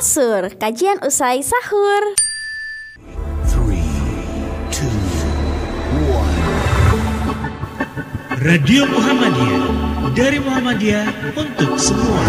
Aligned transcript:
Asur, 0.00 0.48
kajian 0.56 0.96
usai 1.04 1.44
sahur. 1.44 2.16
Three, 3.52 3.84
two, 4.72 4.88
one. 6.08 6.40
Radio 8.40 8.88
Muhammadiyah 8.88 9.64
dari 10.16 10.40
Muhammadiyah 10.40 11.04
untuk 11.36 11.76
semua. 11.76 12.24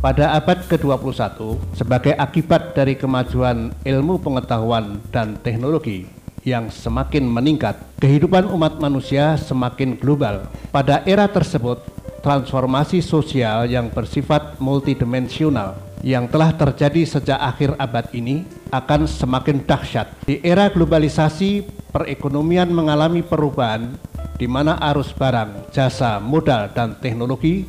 Pada 0.00 0.32
abad 0.32 0.64
ke-21, 0.64 1.60
sebagai 1.76 2.16
akibat 2.16 2.72
dari 2.72 2.96
kemajuan 2.96 3.76
ilmu 3.84 4.16
pengetahuan 4.24 5.04
dan 5.12 5.36
teknologi 5.44 6.17
yang 6.48 6.72
semakin 6.72 7.28
meningkat, 7.28 7.76
kehidupan 8.00 8.48
umat 8.48 8.80
manusia 8.80 9.36
semakin 9.36 10.00
global. 10.00 10.48
Pada 10.72 11.04
era 11.04 11.28
tersebut, 11.28 11.84
transformasi 12.24 13.04
sosial 13.04 13.68
yang 13.68 13.92
bersifat 13.92 14.56
multidimensional 14.56 15.76
yang 16.02 16.30
telah 16.30 16.54
terjadi 16.54 17.02
sejak 17.04 17.38
akhir 17.38 17.74
abad 17.76 18.06
ini 18.14 18.46
akan 18.70 19.04
semakin 19.04 19.62
dahsyat. 19.66 20.14
Di 20.24 20.38
era 20.46 20.70
globalisasi, 20.70 21.66
perekonomian 21.90 22.70
mengalami 22.70 23.20
perubahan 23.20 23.98
di 24.38 24.46
mana 24.46 24.78
arus 24.94 25.10
barang, 25.10 25.74
jasa, 25.74 26.22
modal, 26.22 26.70
dan 26.70 26.94
teknologi 27.02 27.66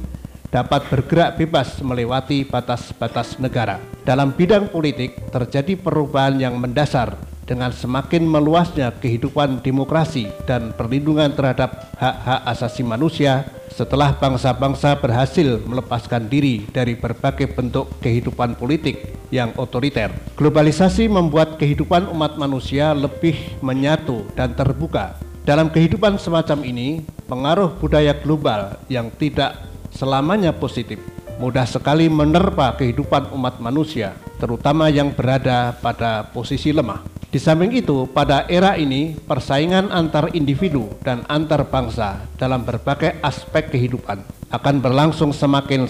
dapat 0.50 0.86
bergerak 0.90 1.38
bebas 1.38 1.82
melewati 1.82 2.46
batas-batas 2.46 3.38
negara. 3.42 3.82
Dalam 4.06 4.34
bidang 4.34 4.70
politik 4.70 5.30
terjadi 5.30 5.78
perubahan 5.78 6.38
yang 6.42 6.58
mendasar 6.58 7.18
dengan 7.49 7.73
semakin 7.73 8.30
meluasnya 8.30 8.94
kehidupan 9.02 9.66
demokrasi 9.66 10.30
dan 10.45 10.70
perlindungan 10.77 11.34
terhadap 11.34 11.89
hak-hak 11.98 12.45
asasi 12.45 12.86
manusia 12.86 13.50
setelah 13.73 14.14
bangsa-bangsa 14.14 15.02
berhasil 15.02 15.58
melepaskan 15.66 16.30
diri 16.30 16.69
dari 16.69 16.94
berbagai 16.94 17.50
bentuk 17.50 17.89
kehidupan 18.06 18.53
politik 18.53 19.17
yang 19.33 19.50
otoriter. 19.58 20.14
Globalisasi 20.38 21.09
membuat 21.09 21.58
kehidupan 21.58 22.06
umat 22.14 22.38
manusia 22.38 22.94
lebih 22.94 23.33
menyatu 23.66 24.30
dan 24.38 24.53
terbuka. 24.53 25.17
Dalam 25.41 25.73
kehidupan 25.73 26.22
semacam 26.22 26.61
ini, 26.61 27.02
pengaruh 27.25 27.73
budaya 27.81 28.13
global 28.13 28.78
yang 28.86 29.09
tidak 29.17 29.58
selamanya 29.89 30.53
positif 30.53 31.02
mudah 31.40 31.64
sekali 31.64 32.12
menerpa 32.12 32.76
kehidupan 32.76 33.32
umat 33.32 33.64
manusia, 33.64 34.14
terutama 34.38 34.92
yang 34.92 35.16
berada 35.16 35.72
pada 35.80 36.28
posisi 36.28 36.76
lemah. 36.76 37.02
Di 37.30 37.40
samping 37.40 37.72
itu, 37.72 38.09
pada 38.12 38.44
era 38.52 38.76
ini, 38.76 39.16
persaingan 39.16 39.94
antar 39.94 40.36
individu 40.36 40.92
dan 41.06 41.23
antar 41.31 41.64
bangsa 41.64 42.28
dalam 42.36 42.68
berbagai 42.68 43.23
aspek 43.23 43.72
kehidupan 43.72 44.20
akan 44.50 44.81
berlangsung 44.81 45.30
semakin 45.30 45.86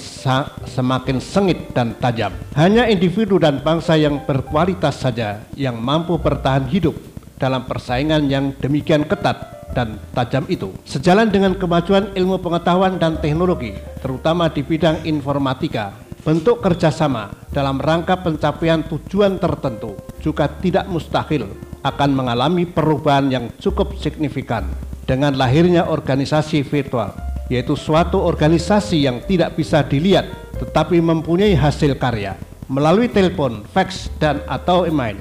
semakin 0.68 1.18
sengit 1.24 1.72
dan 1.72 1.96
tajam. 1.96 2.36
Hanya 2.60 2.92
individu 2.92 3.40
dan 3.40 3.64
bangsa 3.64 3.96
yang 3.96 4.20
berkualitas 4.28 5.00
saja 5.00 5.48
yang 5.56 5.80
mampu 5.80 6.20
bertahan 6.20 6.68
hidup 6.68 6.94
dalam 7.40 7.64
persaingan 7.64 8.28
yang 8.28 8.52
demikian 8.60 9.08
ketat 9.08 9.59
dan 9.74 10.02
tajam 10.14 10.46
itu. 10.50 10.74
Sejalan 10.86 11.30
dengan 11.30 11.54
kemajuan 11.56 12.14
ilmu 12.14 12.42
pengetahuan 12.42 12.98
dan 12.98 13.18
teknologi, 13.22 13.78
terutama 14.02 14.50
di 14.50 14.66
bidang 14.66 15.06
informatika, 15.06 15.94
bentuk 16.26 16.60
kerjasama 16.60 17.32
dalam 17.54 17.80
rangka 17.80 18.20
pencapaian 18.20 18.84
tujuan 18.86 19.40
tertentu 19.40 19.96
juga 20.20 20.52
tidak 20.60 20.86
mustahil 20.92 21.48
akan 21.82 22.10
mengalami 22.12 22.68
perubahan 22.68 23.32
yang 23.32 23.46
cukup 23.58 23.96
signifikan 23.96 24.68
dengan 25.08 25.34
lahirnya 25.34 25.88
organisasi 25.88 26.62
virtual, 26.62 27.16
yaitu 27.48 27.74
suatu 27.74 28.20
organisasi 28.22 29.08
yang 29.10 29.24
tidak 29.26 29.56
bisa 29.58 29.82
dilihat 29.82 30.28
tetapi 30.60 31.00
mempunyai 31.00 31.56
hasil 31.56 31.96
karya. 31.96 32.36
Melalui 32.70 33.10
telepon, 33.10 33.66
fax, 33.74 34.14
dan 34.22 34.46
atau 34.46 34.86
email, 34.86 35.18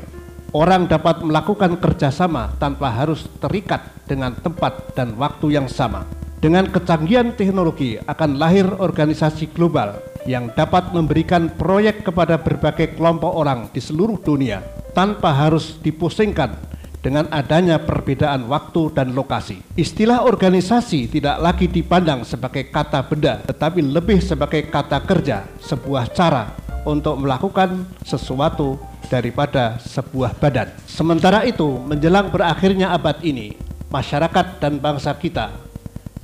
orang 0.53 0.85
dapat 0.85 1.25
melakukan 1.25 1.81
kerjasama 1.81 2.53
tanpa 2.61 2.93
harus 2.93 3.25
terikat 3.41 3.81
dengan 4.09 4.33
tempat 4.33 4.97
dan 4.97 5.13
waktu 5.21 5.61
yang 5.61 5.69
sama. 5.69 6.09
Dengan 6.41 6.71
kecanggihan 6.71 7.35
teknologi 7.37 8.01
akan 8.01 8.41
lahir 8.41 8.65
organisasi 8.65 9.53
global 9.53 10.01
yang 10.25 10.49
dapat 10.57 10.91
memberikan 10.97 11.53
proyek 11.53 12.09
kepada 12.09 12.41
berbagai 12.41 12.97
kelompok 12.97 13.33
orang 13.37 13.69
di 13.75 13.83
seluruh 13.83 14.17
dunia 14.23 14.65
tanpa 14.97 15.35
harus 15.35 15.77
dipusingkan 15.83 16.57
dengan 16.99 17.31
adanya 17.31 17.79
perbedaan 17.79 18.47
waktu 18.51 18.91
dan 18.95 19.15
lokasi. 19.15 19.63
Istilah 19.79 20.27
organisasi 20.27 21.11
tidak 21.11 21.39
lagi 21.39 21.67
dipandang 21.71 22.27
sebagai 22.27 22.67
kata 22.69 23.07
benda, 23.07 23.43
tetapi 23.47 23.83
lebih 23.83 24.19
sebagai 24.19 24.67
kata 24.67 25.03
kerja, 25.07 25.47
sebuah 25.63 26.11
cara 26.11 26.55
untuk 26.83 27.19
melakukan 27.19 27.87
sesuatu 28.03 28.79
daripada 29.07 29.79
sebuah 29.81 30.37
badan. 30.37 30.69
Sementara 30.85 31.47
itu, 31.47 31.81
menjelang 31.87 32.29
berakhirnya 32.29 32.93
abad 32.93 33.23
ini, 33.25 33.57
masyarakat 33.89 34.61
dan 34.61 34.77
bangsa 34.77 35.17
kita 35.17 35.69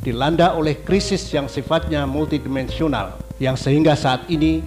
dilanda 0.05 0.53
oleh 0.53 0.77
krisis 0.85 1.25
yang 1.33 1.49
sifatnya 1.49 2.05
multidimensional, 2.05 3.17
yang 3.41 3.57
sehingga 3.57 3.97
saat 3.97 4.29
ini, 4.29 4.61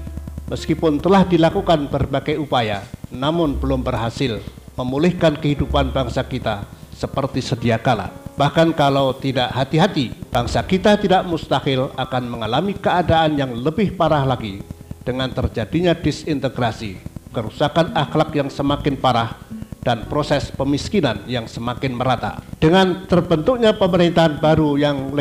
meskipun 0.50 0.98
telah 0.98 1.22
dilakukan 1.22 1.86
berbagai 1.94 2.42
upaya, 2.42 2.82
namun 3.14 3.54
belum 3.54 3.86
berhasil 3.86 4.42
memulihkan 4.74 5.38
kehidupan 5.38 5.94
bangsa 5.94 6.26
kita 6.26 6.66
seperti 6.98 7.46
sedia 7.46 7.78
kala. 7.78 8.10
Bahkan 8.34 8.74
kalau 8.74 9.14
tidak 9.14 9.54
hati-hati, 9.54 10.14
bangsa 10.34 10.66
kita 10.66 10.98
tidak 10.98 11.26
mustahil 11.26 11.94
akan 11.94 12.24
mengalami 12.30 12.74
keadaan 12.74 13.38
yang 13.38 13.54
lebih 13.54 13.94
parah 13.94 14.26
lagi 14.26 14.62
dengan 15.06 15.30
terjadinya 15.30 15.94
disintegrasi, 15.94 16.98
kerusakan 17.30 17.94
akhlak 17.94 18.34
yang 18.34 18.50
semakin 18.50 18.98
parah, 18.98 19.38
dan 19.88 20.04
proses 20.12 20.52
pemiskinan 20.52 21.24
yang 21.32 21.48
semakin 21.48 21.96
merata. 21.96 22.44
Dengan 22.60 23.08
terbentuknya 23.08 23.72
pemerintahan 23.72 24.44
baru 24.44 24.76
yang 24.76 25.16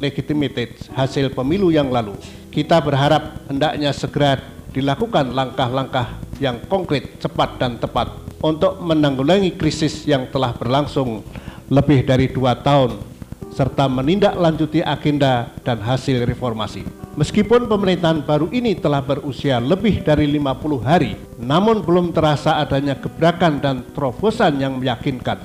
legitimated 0.00 0.88
hasil 0.96 1.36
pemilu 1.36 1.68
yang 1.68 1.92
lalu, 1.92 2.16
kita 2.48 2.80
berharap 2.80 3.44
hendaknya 3.44 3.92
segera 3.92 4.40
dilakukan 4.72 5.36
langkah-langkah 5.36 6.16
yang 6.40 6.64
konkret, 6.64 7.20
cepat, 7.20 7.60
dan 7.60 7.76
tepat 7.76 8.08
untuk 8.40 8.80
menanggulangi 8.80 9.52
krisis 9.60 10.08
yang 10.08 10.32
telah 10.32 10.56
berlangsung 10.56 11.20
lebih 11.68 12.08
dari 12.08 12.32
dua 12.32 12.56
tahun 12.56 13.15
serta 13.56 13.88
menindaklanjuti 13.88 14.84
agenda 14.84 15.48
dan 15.64 15.80
hasil 15.80 16.28
reformasi. 16.28 16.84
Meskipun 17.16 17.64
pemerintahan 17.64 18.20
baru 18.20 18.52
ini 18.52 18.76
telah 18.76 19.00
berusia 19.00 19.56
lebih 19.56 20.04
dari 20.04 20.28
50 20.28 20.84
hari, 20.84 21.16
namun 21.40 21.80
belum 21.80 22.12
terasa 22.12 22.60
adanya 22.60 22.92
gebrakan 23.00 23.56
dan 23.56 23.80
terobosan 23.96 24.60
yang 24.60 24.76
meyakinkan 24.76 25.40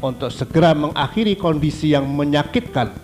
untuk 0.00 0.32
segera 0.32 0.72
mengakhiri 0.72 1.36
kondisi 1.36 1.92
yang 1.92 2.08
menyakitkan 2.08 2.96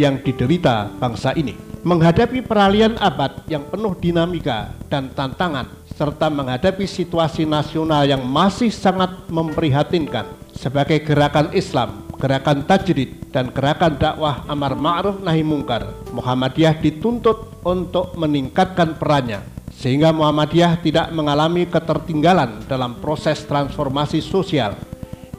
yang 0.00 0.16
diderita 0.24 0.88
bangsa 0.96 1.36
ini. 1.36 1.52
Menghadapi 1.84 2.40
peralihan 2.40 2.96
abad 2.96 3.44
yang 3.52 3.68
penuh 3.68 3.92
dinamika 4.00 4.72
dan 4.88 5.12
tantangan, 5.12 5.68
serta 5.92 6.32
menghadapi 6.32 6.88
situasi 6.88 7.44
nasional 7.44 8.08
yang 8.08 8.24
masih 8.24 8.72
sangat 8.72 9.28
memprihatinkan 9.28 10.24
sebagai 10.56 11.04
gerakan 11.04 11.52
Islam 11.52 12.09
gerakan 12.20 12.68
tajdid 12.68 13.32
dan 13.32 13.48
gerakan 13.50 13.96
dakwah 13.96 14.44
amar 14.44 14.76
ma'ruf 14.76 15.24
nahi 15.24 15.40
mungkar, 15.40 15.88
Muhammadiyah 16.12 16.76
dituntut 16.78 17.64
untuk 17.64 18.12
meningkatkan 18.20 19.00
perannya 19.00 19.40
sehingga 19.72 20.12
Muhammadiyah 20.12 20.84
tidak 20.84 21.08
mengalami 21.16 21.64
ketertinggalan 21.64 22.60
dalam 22.68 23.00
proses 23.00 23.40
transformasi 23.48 24.20
sosial 24.20 24.76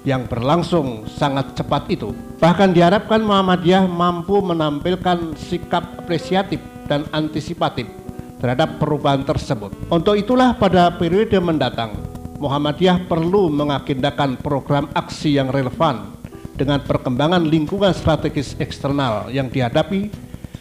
yang 0.01 0.25
berlangsung 0.25 1.05
sangat 1.05 1.53
cepat 1.53 1.85
itu. 1.93 2.09
Bahkan 2.41 2.73
diharapkan 2.73 3.21
Muhammadiyah 3.21 3.85
mampu 3.85 4.41
menampilkan 4.41 5.37
sikap 5.37 6.01
apresiatif 6.01 6.57
dan 6.89 7.05
antisipatif 7.13 7.85
terhadap 8.41 8.81
perubahan 8.81 9.21
tersebut. 9.21 9.69
Untuk 9.93 10.17
itulah 10.17 10.57
pada 10.57 10.89
periode 10.97 11.37
mendatang, 11.37 11.93
Muhammadiyah 12.41 13.05
perlu 13.05 13.53
mengagendakan 13.53 14.41
program 14.41 14.89
aksi 14.97 15.37
yang 15.37 15.53
relevan 15.53 16.20
dengan 16.61 16.77
perkembangan 16.85 17.41
lingkungan 17.41 17.89
strategis 17.89 18.53
eksternal 18.61 19.33
yang 19.33 19.49
dihadapi 19.49 20.13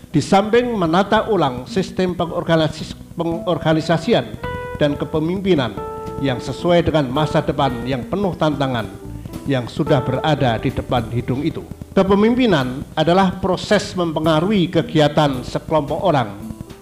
di 0.08 0.20
samping 0.24 0.72
menata 0.72 1.28
ulang 1.28 1.68
sistem 1.68 2.16
pengorganis 2.16 2.96
pengorganisasian 3.20 4.32
dan 4.80 4.96
kepemimpinan 4.96 5.76
yang 6.24 6.40
sesuai 6.40 6.88
dengan 6.88 7.04
masa 7.12 7.44
depan 7.44 7.84
yang 7.84 8.08
penuh 8.08 8.32
tantangan 8.32 8.88
yang 9.44 9.68
sudah 9.68 10.00
berada 10.00 10.56
di 10.56 10.72
depan 10.72 11.04
hidung 11.12 11.44
itu. 11.44 11.60
Kepemimpinan 11.92 12.80
adalah 12.96 13.36
proses 13.36 13.92
mempengaruhi 13.92 14.72
kegiatan 14.72 15.44
sekelompok 15.44 16.00
orang 16.00 16.32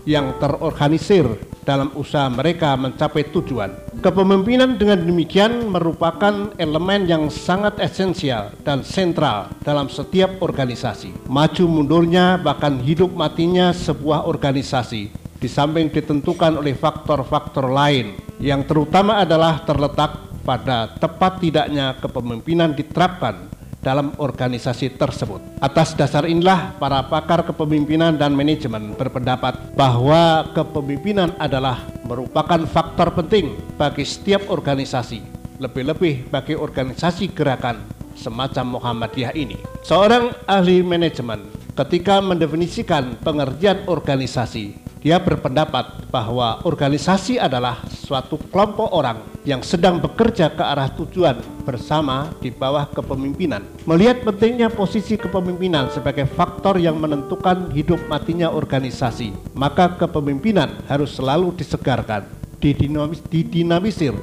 yang 0.07 0.31
terorganisir 0.39 1.27
dalam 1.69 1.93
usaha 1.93 2.25
mereka 2.33 2.73
mencapai 2.81 3.29
tujuan. 3.29 3.77
Kepemimpinan 4.01 4.81
dengan 4.81 5.05
demikian 5.05 5.69
merupakan 5.69 6.57
elemen 6.57 7.05
yang 7.05 7.29
sangat 7.29 7.77
esensial 7.77 8.57
dan 8.65 8.81
sentral 8.81 9.53
dalam 9.61 9.93
setiap 9.93 10.41
organisasi. 10.41 11.29
Maju 11.29 11.65
mundurnya 11.69 12.41
bahkan 12.41 12.81
hidup 12.81 13.13
matinya 13.13 13.77
sebuah 13.77 14.25
organisasi 14.25 15.13
di 15.37 15.47
samping 15.47 15.93
ditentukan 15.93 16.57
oleh 16.57 16.73
faktor-faktor 16.73 17.69
lain 17.69 18.17
yang 18.41 18.65
terutama 18.65 19.21
adalah 19.21 19.61
terletak 19.69 20.41
pada 20.49 20.97
tepat 20.97 21.45
tidaknya 21.45 22.01
kepemimpinan 22.01 22.73
diterapkan 22.73 23.58
dalam 23.83 24.15
organisasi 24.19 24.99
tersebut. 24.99 25.39
Atas 25.63 25.95
dasar 25.95 26.27
inilah 26.27 26.75
para 26.77 27.03
pakar 27.07 27.47
kepemimpinan 27.47 28.19
dan 28.19 28.35
manajemen 28.35 28.95
berpendapat 28.99 29.75
bahwa 29.79 30.51
kepemimpinan 30.55 31.35
adalah 31.39 31.87
merupakan 32.07 32.63
faktor 32.67 33.15
penting 33.15 33.55
bagi 33.79 34.03
setiap 34.03 34.51
organisasi, 34.51 35.23
lebih-lebih 35.63 36.31
bagi 36.31 36.59
organisasi 36.59 37.31
gerakan 37.33 37.83
semacam 38.19 38.79
Muhammadiyah 38.79 39.33
ini. 39.39 39.59
Seorang 39.87 40.35
ahli 40.51 40.83
manajemen 40.83 41.47
ketika 41.79 42.19
mendefinisikan 42.19 43.15
pengertian 43.23 43.87
organisasi 43.87 44.89
dia 44.99 45.23
berpendapat 45.23 46.11
bahwa 46.11 46.59
organisasi 46.67 47.39
adalah 47.39 47.79
suatu 48.09 48.41
kelompok 48.49 48.89
orang 48.89 49.21
yang 49.45 49.61
sedang 49.61 50.01
bekerja 50.01 50.49
ke 50.57 50.65
arah 50.65 50.89
tujuan 50.97 51.37
bersama 51.69 52.33
di 52.41 52.49
bawah 52.49 52.89
kepemimpinan. 52.89 53.61
Melihat 53.85 54.25
pentingnya 54.25 54.73
posisi 54.73 55.21
kepemimpinan 55.21 55.93
sebagai 55.93 56.25
faktor 56.25 56.81
yang 56.81 56.97
menentukan 56.97 57.69
hidup 57.77 58.01
matinya 58.09 58.49
organisasi, 58.49 59.37
maka 59.53 59.93
kepemimpinan 60.01 60.81
harus 60.89 61.21
selalu 61.21 61.53
disegarkan, 61.53 62.25
didinamis, 62.65 63.21
didinamisir, 63.29 64.17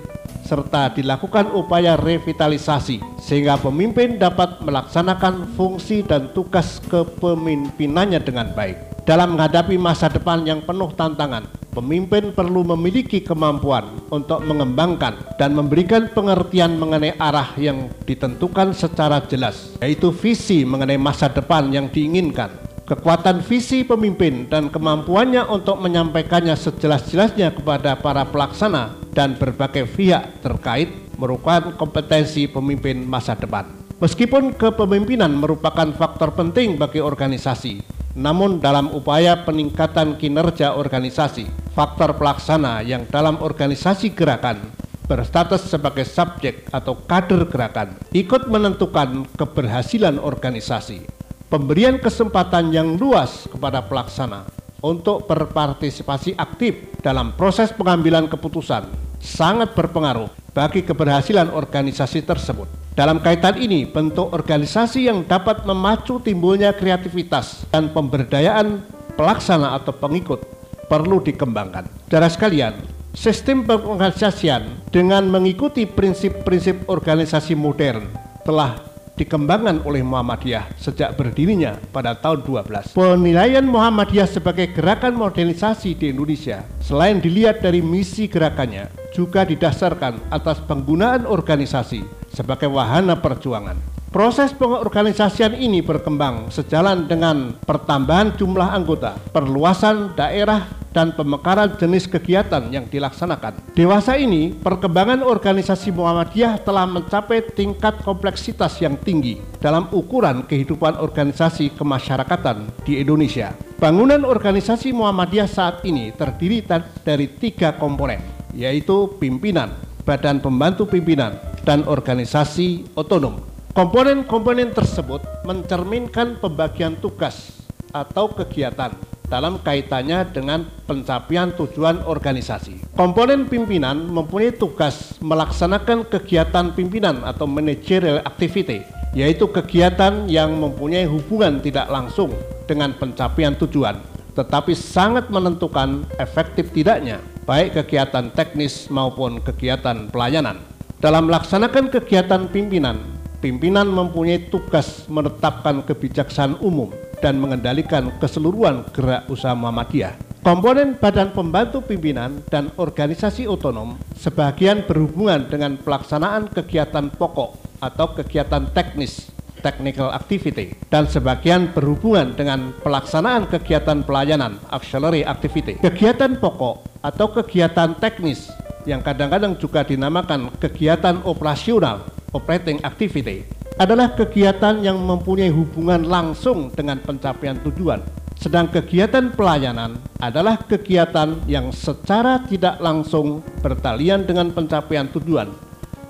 serta 0.46 0.94
dilakukan 0.94 1.54
upaya 1.54 1.98
revitalisasi 1.98 3.02
sehingga 3.22 3.58
pemimpin 3.58 4.22
dapat 4.22 4.62
melaksanakan 4.62 5.54
fungsi 5.54 6.06
dan 6.06 6.30
tugas 6.34 6.82
kepemimpinannya 6.90 8.22
dengan 8.22 8.54
baik. 8.54 8.95
Dalam 9.06 9.38
menghadapi 9.38 9.78
masa 9.78 10.10
depan 10.10 10.42
yang 10.50 10.66
penuh 10.66 10.90
tantangan, 10.98 11.46
pemimpin 11.78 12.34
perlu 12.34 12.66
memiliki 12.74 13.22
kemampuan 13.22 14.02
untuk 14.10 14.42
mengembangkan 14.42 15.38
dan 15.38 15.54
memberikan 15.54 16.10
pengertian 16.10 16.74
mengenai 16.81 17.13
arah 17.22 17.54
yang 17.54 17.94
ditentukan 18.10 18.74
secara 18.74 19.22
jelas, 19.30 19.78
yaitu 19.78 20.10
visi 20.10 20.66
mengenai 20.66 20.98
masa 20.98 21.30
depan 21.30 21.69
yang 21.69 21.86
diinginkan. 21.86 22.50
Kekuatan 22.90 23.46
visi 23.46 23.86
pemimpin 23.86 24.50
dan 24.50 24.74
kemampuannya 24.74 25.54
untuk 25.54 25.78
menyampaikannya 25.86 26.58
sejelas-jelasnya 26.58 27.54
kepada 27.54 28.01
para 28.01 28.25
pelaksana 28.25 28.98
dan 29.13 29.38
berbagai 29.38 29.86
pihak 29.86 30.42
terkait 30.42 30.90
merupakan 31.22 31.78
kompetensi 31.78 32.50
pemimpin 32.50 33.06
masa 33.06 33.38
depan. 33.38 33.69
Meskipun 34.01 34.58
kepemimpinan 34.58 35.30
merupakan 35.30 35.88
faktor 35.94 36.34
penting 36.34 36.75
bagi 36.75 37.00
organisasi, 37.00 37.95
namun 38.16 38.64
dalam 38.64 38.96
upaya 38.96 39.44
peningkatan 39.44 40.16
kinerja 40.16 40.80
organisasi, 40.80 41.52
faktor 41.76 42.16
pelaksana 42.16 42.80
yang 42.80 43.04
dalam 43.12 43.36
organisasi 43.44 44.16
gerakan 44.16 44.72
berstatus 45.06 45.70
sebagai 45.70 46.08
subjek 46.08 46.66
atau 46.74 46.98
kader 47.06 47.46
gerakan 47.46 47.94
ikut 48.16 48.50
menentukan 48.50 49.30
keberhasilan 49.38 50.18
organisasi. 50.18 51.06
Pemberian 51.46 52.02
kesempatan 52.02 52.74
yang 52.74 52.98
luas 52.98 53.46
kepada 53.46 53.86
pelaksana 53.86 54.55
untuk 54.86 55.26
berpartisipasi 55.26 56.38
aktif 56.38 57.02
dalam 57.02 57.34
proses 57.34 57.74
pengambilan 57.74 58.30
keputusan 58.30 58.86
sangat 59.18 59.74
berpengaruh 59.74 60.30
bagi 60.54 60.86
keberhasilan 60.86 61.50
organisasi 61.50 62.22
tersebut. 62.22 62.70
Dalam 62.94 63.20
kaitan 63.20 63.60
ini, 63.60 63.84
bentuk 63.84 64.32
organisasi 64.32 65.12
yang 65.12 65.26
dapat 65.28 65.68
memacu 65.68 66.22
timbulnya 66.22 66.72
kreativitas 66.72 67.68
dan 67.74 67.92
pemberdayaan 67.92 68.80
pelaksana 69.20 69.76
atau 69.76 69.92
pengikut 69.92 70.46
perlu 70.88 71.20
dikembangkan. 71.20 71.90
Darah 72.08 72.32
sekalian, 72.32 72.78
sistem 73.12 73.68
pengorganisasian 73.68 74.88
dengan 74.96 75.28
mengikuti 75.28 75.84
prinsip-prinsip 75.84 76.88
organisasi 76.88 77.58
modern 77.58 78.08
telah 78.48 78.95
dikembangkan 79.16 79.88
oleh 79.88 80.04
Muhammadiyah 80.04 80.76
sejak 80.76 81.16
berdirinya 81.16 81.80
pada 81.96 82.16
tahun 82.16 82.44
12. 82.44 82.94
Penilaian 82.94 83.64
Muhammadiyah 83.64 84.28
sebagai 84.28 84.70
gerakan 84.76 85.16
modernisasi 85.16 85.96
di 85.96 86.12
Indonesia 86.12 86.68
selain 86.84 87.24
dilihat 87.24 87.64
dari 87.64 87.80
misi 87.80 88.28
gerakannya 88.28 88.92
juga 89.16 89.48
didasarkan 89.48 90.20
atas 90.28 90.60
penggunaan 90.68 91.24
organisasi 91.24 92.04
sebagai 92.28 92.68
wahana 92.68 93.16
perjuangan. 93.16 93.95
Proses 94.16 94.56
pengorganisasian 94.56 95.60
ini 95.60 95.84
berkembang 95.84 96.48
sejalan 96.48 97.04
dengan 97.04 97.52
pertambahan 97.68 98.32
jumlah 98.40 98.72
anggota, 98.72 99.20
perluasan 99.36 100.16
daerah 100.16 100.72
dan 100.96 101.12
pemekaran 101.12 101.76
jenis 101.76 102.08
kegiatan 102.08 102.64
yang 102.72 102.88
dilaksanakan. 102.88 103.76
Dewasa 103.76 104.16
ini, 104.16 104.56
perkembangan 104.56 105.20
organisasi 105.20 105.92
Muhammadiyah 105.92 106.64
telah 106.64 106.88
mencapai 106.88 107.44
tingkat 107.60 108.00
kompleksitas 108.08 108.80
yang 108.80 108.96
tinggi 108.96 109.36
dalam 109.60 109.92
ukuran 109.92 110.48
kehidupan 110.48 110.96
organisasi 110.96 111.76
kemasyarakatan 111.76 112.72
di 112.88 113.04
Indonesia. 113.04 113.52
Bangunan 113.84 114.24
organisasi 114.24 114.96
Muhammadiyah 114.96 115.52
saat 115.52 115.84
ini 115.84 116.16
terdiri 116.16 116.64
dari 117.04 117.28
tiga 117.36 117.76
komponen, 117.76 118.24
yaitu 118.56 119.12
pimpinan, 119.20 119.76
badan 120.08 120.40
pembantu 120.40 120.88
pimpinan, 120.88 121.36
dan 121.68 121.84
organisasi 121.84 122.96
otonom. 122.96 123.55
Komponen-komponen 123.75 124.72
tersebut 124.72 125.19
mencerminkan 125.44 126.39
pembagian 126.39 126.95
tugas 126.95 127.60
atau 127.92 128.31
kegiatan 128.31 128.95
dalam 129.27 129.60
kaitannya 129.60 130.31
dengan 130.31 130.63
pencapaian 130.88 131.51
tujuan 131.51 132.07
organisasi. 132.07 132.95
Komponen 132.95 133.51
pimpinan 133.51 134.00
mempunyai 134.07 134.56
tugas 134.56 135.19
melaksanakan 135.19 136.07
kegiatan 136.07 136.72
pimpinan 136.72 137.19
atau 137.27 137.44
managerial 137.51 138.24
activity, 138.24 138.80
yaitu 139.12 139.44
kegiatan 139.51 140.24
yang 140.31 140.56
mempunyai 140.56 141.04
hubungan 141.04 141.60
tidak 141.60 141.92
langsung 141.92 142.31
dengan 142.72 142.95
pencapaian 142.95 143.60
tujuan, 143.60 144.00
tetapi 144.39 144.72
sangat 144.72 145.27
menentukan 145.27 146.07
efektif 146.16 146.72
tidaknya 146.72 147.19
baik 147.44 147.75
kegiatan 147.83 148.31
teknis 148.31 148.88
maupun 148.88 149.44
kegiatan 149.44 150.07
pelayanan. 150.07 150.63
Dalam 151.04 151.27
melaksanakan 151.27 151.92
kegiatan 151.92 152.48
pimpinan, 152.48 153.15
pimpinan 153.46 153.86
mempunyai 153.86 154.50
tugas 154.50 155.06
menetapkan 155.06 155.86
kebijaksanaan 155.86 156.58
umum 156.66 156.90
dan 157.22 157.38
mengendalikan 157.38 158.10
keseluruhan 158.18 158.90
gerak 158.90 159.30
usaha 159.30 159.54
Muhammadiyah. 159.54 160.18
Komponen 160.42 160.98
badan 160.98 161.30
pembantu 161.30 161.86
pimpinan 161.86 162.42
dan 162.50 162.74
organisasi 162.74 163.46
otonom 163.46 164.02
sebagian 164.18 164.82
berhubungan 164.90 165.46
dengan 165.46 165.78
pelaksanaan 165.78 166.50
kegiatan 166.50 167.14
pokok 167.14 167.54
atau 167.86 168.18
kegiatan 168.18 168.66
teknis 168.74 169.30
technical 169.62 170.10
activity 170.14 170.74
dan 170.90 171.06
sebagian 171.06 171.70
berhubungan 171.70 172.34
dengan 172.34 172.74
pelaksanaan 172.82 173.46
kegiatan 173.46 174.02
pelayanan 174.06 174.58
auxiliary 174.74 175.22
activity. 175.22 175.78
Kegiatan 175.82 176.38
pokok 176.42 176.82
atau 177.02 177.30
kegiatan 177.30 177.94
teknis 177.98 178.50
yang 178.86 179.02
kadang-kadang 179.02 179.58
juga 179.58 179.82
dinamakan 179.82 180.54
kegiatan 180.62 181.25
operasional 181.25 182.14
operating 182.36 182.84
activity 182.84 183.48
adalah 183.80 184.12
kegiatan 184.12 184.84
yang 184.84 185.00
mempunyai 185.00 185.48
hubungan 185.51 186.04
langsung 186.04 186.68
dengan 186.75 187.00
pencapaian 187.00 187.56
tujuan. 187.63 188.04
Sedang 188.36 188.68
kegiatan 188.68 189.32
pelayanan 189.32 189.96
adalah 190.20 190.60
kegiatan 190.60 191.39
yang 191.48 191.72
secara 191.72 192.44
tidak 192.44 192.84
langsung 192.84 193.39
bertalian 193.63 194.27
dengan 194.27 194.51
pencapaian 194.51 195.08
tujuan, 195.08 195.48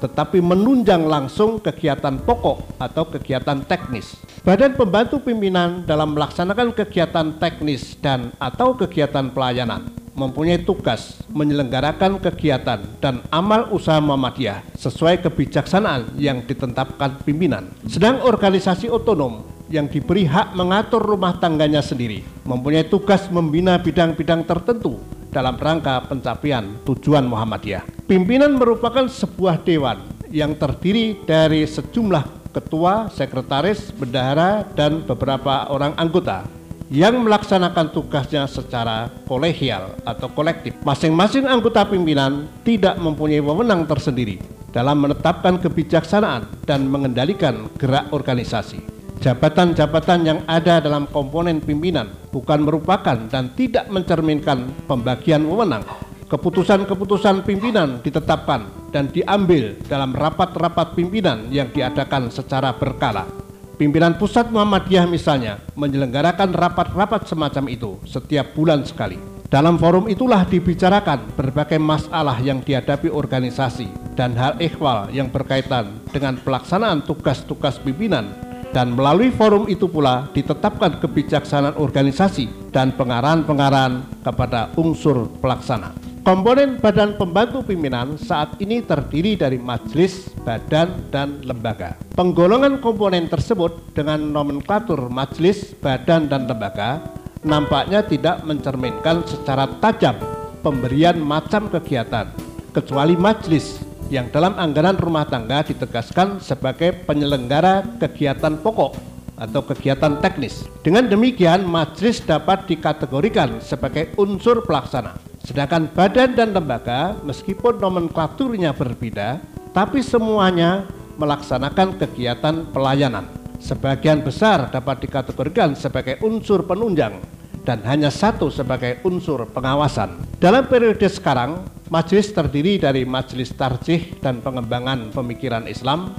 tetapi 0.01 0.41
menunjang 0.41 1.05
langsung 1.05 1.61
kegiatan 1.61 2.17
pokok 2.25 2.81
atau 2.81 3.05
kegiatan 3.13 3.61
teknis. 3.69 4.17
Badan 4.41 4.73
pembantu 4.73 5.21
pimpinan 5.21 5.85
dalam 5.85 6.17
melaksanakan 6.17 6.73
kegiatan 6.73 7.37
teknis 7.37 7.97
dan 8.01 8.33
atau 8.41 8.73
kegiatan 8.73 9.29
pelayanan 9.29 10.04
mempunyai 10.15 10.63
tugas 10.63 11.19
menyelenggarakan 11.27 12.23
kegiatan 12.23 12.81
dan 13.03 13.21
amal 13.29 13.69
usaha 13.75 13.99
Muhammadiyah 13.99 14.63
sesuai 14.79 15.21
kebijaksanaan 15.27 16.15
yang 16.15 16.41
ditetapkan 16.47 17.19
pimpinan. 17.27 17.67
Sedang 17.85 18.23
organisasi 18.23 18.87
otonom 18.87 19.43
yang 19.67 19.91
diberi 19.91 20.23
hak 20.23 20.55
mengatur 20.55 21.03
rumah 21.03 21.35
tangganya 21.35 21.83
sendiri 21.83 22.23
mempunyai 22.47 22.87
tugas 22.87 23.27
membina 23.27 23.75
bidang-bidang 23.75 24.47
tertentu 24.47 25.03
dalam 25.35 25.59
rangka 25.59 25.99
pencapaian 26.07 26.79
tujuan 26.87 27.27
Muhammadiyah. 27.27 27.83
Pimpinan 28.07 28.55
merupakan 28.55 29.03
sebuah 29.11 29.67
dewan 29.67 29.99
yang 30.31 30.55
terdiri 30.55 31.19
dari 31.27 31.67
sejumlah 31.67 32.55
ketua, 32.55 33.11
sekretaris, 33.11 33.91
bendahara, 33.91 34.63
dan 34.79 35.03
beberapa 35.03 35.67
orang 35.67 35.91
anggota 35.99 36.47
yang 36.93 37.17
melaksanakan 37.25 37.89
tugasnya 37.89 38.45
secara 38.45 39.09
kolegial 39.25 39.97
atau 40.05 40.29
kolektif. 40.29 40.77
Masing-masing 40.85 41.49
anggota 41.49 41.81
pimpinan 41.85 42.45
tidak 42.61 42.97
mempunyai 43.01 43.41
wewenang 43.41 43.89
tersendiri 43.89 44.37
dalam 44.69 45.01
menetapkan 45.01 45.57
kebijaksanaan 45.57 46.67
dan 46.67 46.85
mengendalikan 46.85 47.71
gerak 47.79 48.11
organisasi. 48.13 48.83
Jabatan-jabatan 49.23 50.19
yang 50.27 50.39
ada 50.45 50.83
dalam 50.83 51.07
komponen 51.07 51.63
pimpinan 51.63 52.11
bukan 52.29 52.67
merupakan 52.67 53.15
dan 53.31 53.49
tidak 53.55 53.87
mencerminkan 53.87 54.69
pembagian 54.85 55.47
wewenang. 55.47 55.87
Keputusan-keputusan 56.25 57.47
pimpinan 57.47 58.03
ditetapkan 58.03 58.91
dan 58.91 59.07
diambil 59.13 59.77
dalam 59.87 60.11
rapat-rapat 60.11 60.97
pimpinan 60.97 61.47
yang 61.53 61.71
diadakan 61.71 62.27
secara 62.33 62.75
berkala. 62.75 63.44
Pimpinan 63.75 64.15
pusat 64.15 64.47
Muhammadiyah 64.55 65.03
misalnya 65.03 65.59
menyelenggarakan 65.75 66.55
rapat-rapat 66.55 67.27
semacam 67.27 67.67
itu 67.67 67.99
setiap 68.07 68.55
bulan 68.55 68.87
sekali. 68.87 69.19
Dalam 69.51 69.75
forum 69.75 70.07
itulah 70.07 70.47
dibicarakan 70.47 71.35
berbagai 71.35 71.75
masalah 71.75 72.39
yang 72.39 72.63
dihadapi 72.63 73.11
organisasi 73.11 74.15
dan 74.15 74.31
hal 74.39 74.55
ikhwal 74.63 75.11
yang 75.11 75.27
berkaitan 75.27 75.99
dengan 76.07 76.39
pelaksanaan 76.39 77.03
tugas-tugas 77.03 77.75
pimpinan 77.83 78.31
dan 78.71 78.95
melalui 78.95 79.31
forum 79.35 79.67
itu 79.67 79.91
pula 79.91 80.31
ditetapkan 80.31 80.99
kebijaksanaan 81.03 81.75
organisasi 81.75 82.71
dan 82.71 82.95
pengarahan-pengarahan 82.95 84.23
kepada 84.23 84.71
unsur 84.79 85.27
pelaksana. 85.43 86.04
Komponen 86.25 86.81
badan 86.81 87.21
pembantu 87.21 87.61
pimpinan 87.61 88.17
saat 88.17 88.57
ini 88.57 88.81
terdiri 88.81 89.37
dari 89.37 89.61
majelis, 89.61 90.33
badan, 90.41 91.13
dan 91.13 91.37
lembaga. 91.45 92.01
Penggolongan 92.17 92.81
komponen 92.81 93.29
tersebut 93.29 93.93
dengan 93.93 94.33
nomenklatur 94.33 95.05
majelis, 95.13 95.77
badan, 95.77 96.25
dan 96.25 96.49
lembaga 96.49 97.05
nampaknya 97.45 98.01
tidak 98.01 98.41
mencerminkan 98.41 99.21
secara 99.21 99.69
tajam 99.77 100.17
pemberian 100.65 101.21
macam 101.21 101.69
kegiatan, 101.69 102.33
kecuali 102.73 103.13
majelis 103.13 103.77
yang 104.09 104.25
dalam 104.33 104.57
anggaran 104.57 104.97
rumah 104.97 105.29
tangga 105.29 105.61
ditegaskan 105.61 106.41
sebagai 106.41 107.05
penyelenggara 107.05 108.01
kegiatan 108.01 108.57
pokok 108.65 108.97
atau 109.37 109.61
kegiatan 109.61 110.17
teknis. 110.25 110.65
Dengan 110.81 111.05
demikian, 111.05 111.69
majelis 111.69 112.17
dapat 112.25 112.65
dikategorikan 112.65 113.61
sebagai 113.61 114.09
unsur 114.17 114.65
pelaksana. 114.65 115.34
Sedangkan 115.45 115.85
badan 115.93 116.33
dan 116.33 116.49
lembaga 116.57 117.21
meskipun 117.21 117.77
nomenklaturnya 117.77 118.73
berbeda, 118.73 119.37
tapi 119.77 120.01
semuanya 120.01 120.89
melaksanakan 121.21 122.01
kegiatan 122.01 122.65
pelayanan. 122.73 123.29
Sebagian 123.61 124.25
besar 124.25 124.73
dapat 124.73 125.05
dikategorikan 125.05 125.77
sebagai 125.77 126.17
unsur 126.25 126.65
penunjang 126.65 127.21
dan 127.65 127.81
hanya 127.85 128.09
satu 128.13 128.49
sebagai 128.49 129.01
unsur 129.05 129.45
pengawasan. 129.49 130.21
Dalam 130.37 130.69
periode 130.69 131.05
sekarang, 131.09 131.65
majelis 131.89 132.29
terdiri 132.33 132.77
dari 132.77 133.05
majelis 133.05 133.53
tarjih 133.53 134.17
dan 134.21 134.41
pengembangan 134.41 135.09
pemikiran 135.13 135.65
Islam, 135.65 136.13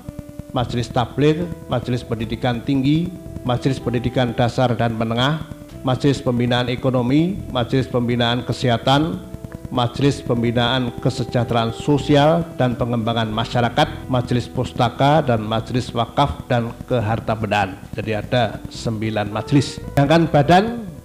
majelis 0.50 0.90
tabligh, 0.90 1.47
majelis 1.71 2.02
pendidikan 2.02 2.62
tinggi, 2.62 3.06
majelis 3.47 3.78
pendidikan 3.78 4.35
dasar 4.35 4.75
dan 4.75 4.99
menengah, 4.99 5.55
Majelis 5.86 6.18
Pembinaan 6.18 6.66
Ekonomi, 6.66 7.38
Majelis 7.54 7.86
Pembinaan 7.86 8.42
Kesehatan, 8.42 9.22
Majelis 9.70 10.18
Pembinaan 10.18 10.90
Kesejahteraan 10.98 11.70
Sosial 11.70 12.42
dan 12.58 12.74
Pengembangan 12.74 13.30
Masyarakat, 13.30 14.10
Majelis 14.10 14.50
Pustaka 14.50 15.22
dan 15.22 15.46
Majelis 15.46 15.94
Wakaf 15.94 16.50
dan 16.50 16.74
Kehartabedaan. 16.90 17.78
Jadi 17.94 18.18
ada 18.18 18.58
sembilan 18.66 19.30
majelis. 19.30 19.78
Sedangkan 19.78 20.26
badan 20.26 20.64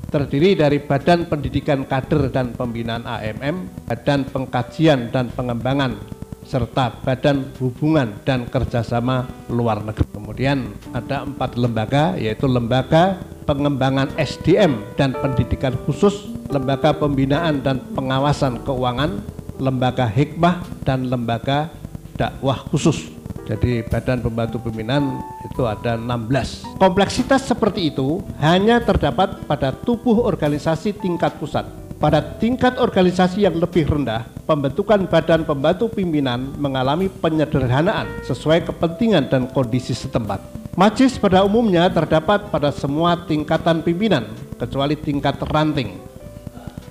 terdiri 0.10 0.58
dari 0.58 0.82
Badan 0.82 1.30
Pendidikan 1.30 1.86
Kader 1.86 2.34
dan 2.34 2.58
Pembinaan 2.58 3.06
AMM, 3.06 3.86
Badan 3.86 4.26
Pengkajian 4.34 5.14
dan 5.14 5.30
Pengembangan 5.30 6.21
serta 6.52 6.92
Badan 7.00 7.56
Hubungan 7.64 8.20
dan 8.28 8.44
Kerjasama 8.52 9.24
Luar 9.48 9.80
Negeri. 9.80 10.04
Kemudian 10.12 10.76
ada 10.92 11.24
empat 11.24 11.56
lembaga, 11.56 12.20
yaitu 12.20 12.52
Lembaga 12.52 13.24
Pengembangan 13.48 14.12
SDM 14.20 14.84
dan 15.00 15.16
Pendidikan 15.16 15.80
Khusus, 15.88 16.28
Lembaga 16.52 16.92
Pembinaan 16.92 17.64
dan 17.64 17.80
Pengawasan 17.96 18.60
Keuangan, 18.68 19.24
Lembaga 19.64 20.04
Hikmah, 20.12 20.84
dan 20.84 21.08
Lembaga 21.08 21.72
Dakwah 22.20 22.68
Khusus. 22.68 23.08
Jadi 23.48 23.82
badan 23.88 24.22
pembantu 24.22 24.62
pimpinan 24.62 25.20
itu 25.44 25.66
ada 25.66 25.98
16. 25.98 26.78
Kompleksitas 26.78 27.50
seperti 27.50 27.90
itu 27.90 28.22
hanya 28.40 28.80
terdapat 28.80 29.44
pada 29.50 29.74
tubuh 29.74 30.24
organisasi 30.24 30.96
tingkat 30.96 31.36
pusat 31.42 31.81
pada 32.02 32.18
tingkat 32.42 32.82
organisasi 32.82 33.46
yang 33.46 33.62
lebih 33.62 33.86
rendah, 33.86 34.26
pembentukan 34.50 35.06
badan 35.06 35.46
pembantu 35.46 35.86
pimpinan 35.94 36.50
mengalami 36.58 37.06
penyederhanaan 37.06 38.10
sesuai 38.26 38.66
kepentingan 38.66 39.30
dan 39.30 39.46
kondisi 39.46 39.94
setempat. 39.94 40.42
Majlis 40.74 41.22
pada 41.22 41.46
umumnya 41.46 41.86
terdapat 41.94 42.50
pada 42.50 42.74
semua 42.74 43.22
tingkatan 43.30 43.86
pimpinan, 43.86 44.26
kecuali 44.58 44.98
tingkat 44.98 45.38
ranting. 45.46 46.02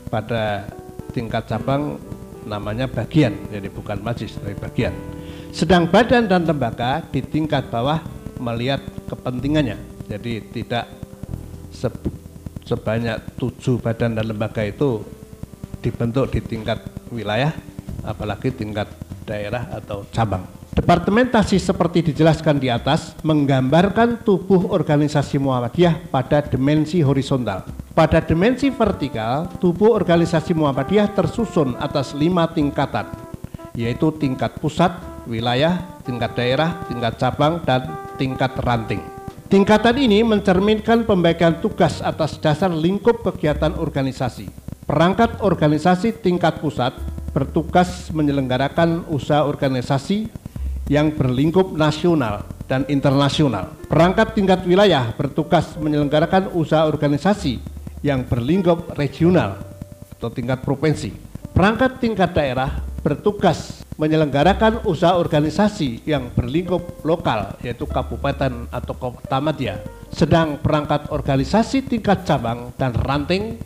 Pada 0.06 0.70
tingkat 1.10 1.50
cabang 1.50 1.98
namanya 2.46 2.86
bagian, 2.86 3.34
jadi 3.50 3.66
bukan 3.66 3.98
majlis, 3.98 4.38
tapi 4.38 4.54
bagian. 4.54 4.94
Sedang 5.50 5.90
badan 5.90 6.30
dan 6.30 6.46
lembaga 6.46 7.02
di 7.10 7.18
tingkat 7.18 7.66
bawah 7.66 7.98
melihat 8.38 8.78
kepentingannya, 9.10 10.06
jadi 10.06 10.38
tidak 10.54 10.86
sebanyak 12.64 13.36
tujuh 13.36 13.80
badan 13.80 14.16
dan 14.16 14.24
lembaga 14.30 14.64
itu 14.64 15.04
dibentuk 15.80 16.32
di 16.32 16.40
tingkat 16.44 16.80
wilayah, 17.08 17.52
apalagi 18.04 18.52
tingkat 18.52 18.88
daerah 19.24 19.68
atau 19.72 20.04
cabang. 20.12 20.44
Departementasi 20.70 21.58
seperti 21.58 22.14
dijelaskan 22.14 22.62
di 22.62 22.70
atas 22.70 23.18
menggambarkan 23.26 24.22
tubuh 24.22 24.70
organisasi 24.70 25.36
Muhammadiyah 25.42 26.08
pada 26.08 26.46
dimensi 26.46 27.02
horizontal. 27.02 27.66
Pada 27.90 28.22
dimensi 28.22 28.70
vertikal, 28.70 29.50
tubuh 29.58 29.92
organisasi 29.92 30.54
Muhammadiyah 30.54 31.10
tersusun 31.10 31.74
atas 31.76 32.14
lima 32.14 32.46
tingkatan, 32.48 33.12
yaitu 33.74 34.14
tingkat 34.16 34.56
pusat, 34.62 34.94
wilayah, 35.26 36.00
tingkat 36.06 36.38
daerah, 36.38 36.86
tingkat 36.86 37.18
cabang, 37.18 37.60
dan 37.66 37.90
tingkat 38.14 38.54
ranting. 38.62 39.02
Tingkatan 39.50 39.98
ini 39.98 40.22
mencerminkan 40.22 41.02
pembagian 41.02 41.58
tugas 41.58 41.98
atas 42.06 42.38
dasar 42.38 42.70
lingkup 42.70 43.26
kegiatan 43.26 43.74
organisasi. 43.82 44.46
Perangkat 44.86 45.42
organisasi 45.42 46.22
tingkat 46.22 46.62
pusat 46.62 46.94
bertugas 47.34 48.14
menyelenggarakan 48.14 49.10
usaha 49.10 49.42
organisasi 49.42 50.30
yang 50.86 51.10
berlingkup 51.10 51.74
nasional 51.74 52.46
dan 52.70 52.86
internasional. 52.86 53.74
Perangkat 53.90 54.38
tingkat 54.38 54.62
wilayah 54.62 55.10
bertugas 55.18 55.74
menyelenggarakan 55.82 56.54
usaha 56.54 56.86
organisasi 56.86 57.58
yang 58.06 58.22
berlingkup 58.22 58.94
regional 58.94 59.58
atau 60.14 60.30
tingkat 60.30 60.62
provinsi. 60.62 61.10
Perangkat 61.50 61.98
tingkat 61.98 62.30
daerah 62.38 62.86
bertugas 63.02 63.82
menyelenggarakan 64.00 64.88
usaha 64.88 65.20
organisasi 65.20 66.08
yang 66.08 66.32
berlingkup 66.32 67.04
lokal 67.04 67.60
yaitu 67.60 67.84
kabupaten 67.84 68.64
atau 68.72 68.96
kota 68.96 69.44
madya. 69.44 69.84
Sedang 70.08 70.56
perangkat 70.56 71.12
organisasi 71.12 71.84
tingkat 71.84 72.24
cabang 72.24 72.72
dan 72.80 72.96
ranting 72.96 73.60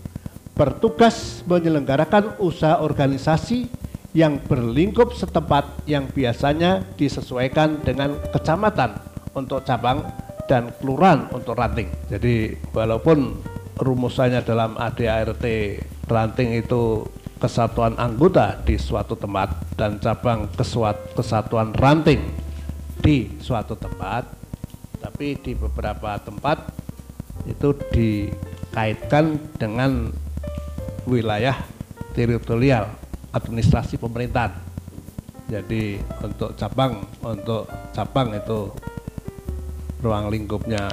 bertugas 0.58 1.46
menyelenggarakan 1.46 2.34
usaha 2.42 2.82
organisasi 2.82 3.70
yang 4.10 4.42
berlingkup 4.42 5.14
setempat 5.14 5.86
yang 5.86 6.10
biasanya 6.10 6.82
disesuaikan 6.98 7.82
dengan 7.86 8.18
kecamatan 8.34 8.98
untuk 9.38 9.62
cabang 9.62 10.02
dan 10.50 10.74
kelurahan 10.82 11.30
untuk 11.30 11.54
ranting. 11.54 11.90
Jadi 12.10 12.58
walaupun 12.74 13.38
rumusannya 13.78 14.42
dalam 14.42 14.74
ADART 14.78 15.46
ranting 16.06 16.58
itu 16.58 17.06
kesatuan 17.38 17.98
anggota 17.98 18.58
di 18.62 18.78
suatu 18.78 19.18
tempat 19.18 19.74
dan 19.74 19.98
cabang 19.98 20.48
kesatuan 21.14 21.74
ranting 21.74 22.22
di 23.02 23.28
suatu 23.42 23.76
tempat 23.76 24.24
tapi 25.04 25.36
di 25.36 25.52
beberapa 25.52 26.16
tempat 26.16 26.72
itu 27.44 27.76
dikaitkan 27.92 29.36
dengan 29.60 30.08
wilayah 31.04 31.60
teritorial 32.16 32.88
administrasi 33.36 34.00
pemerintahan. 34.00 34.56
Jadi 35.52 36.00
untuk 36.24 36.56
cabang 36.56 37.04
untuk 37.20 37.68
cabang 37.92 38.32
itu 38.32 38.72
ruang 40.00 40.32
lingkupnya 40.32 40.88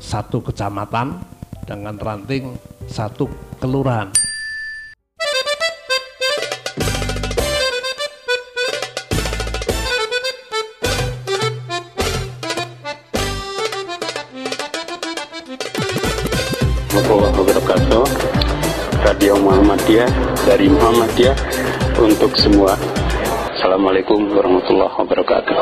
satu 0.00 0.40
kecamatan 0.40 1.20
dengan 1.68 2.00
ranting 2.00 2.56
satu 2.88 3.28
kelurahan 3.60 4.08
Muhammadiyah 19.50 20.06
dari 20.46 20.70
Muhammadiyah 20.70 21.34
untuk 21.98 22.38
semua. 22.38 22.78
Assalamualaikum 23.50 24.30
warahmatullahi 24.30 24.94
wabarakatuh. 24.94 25.54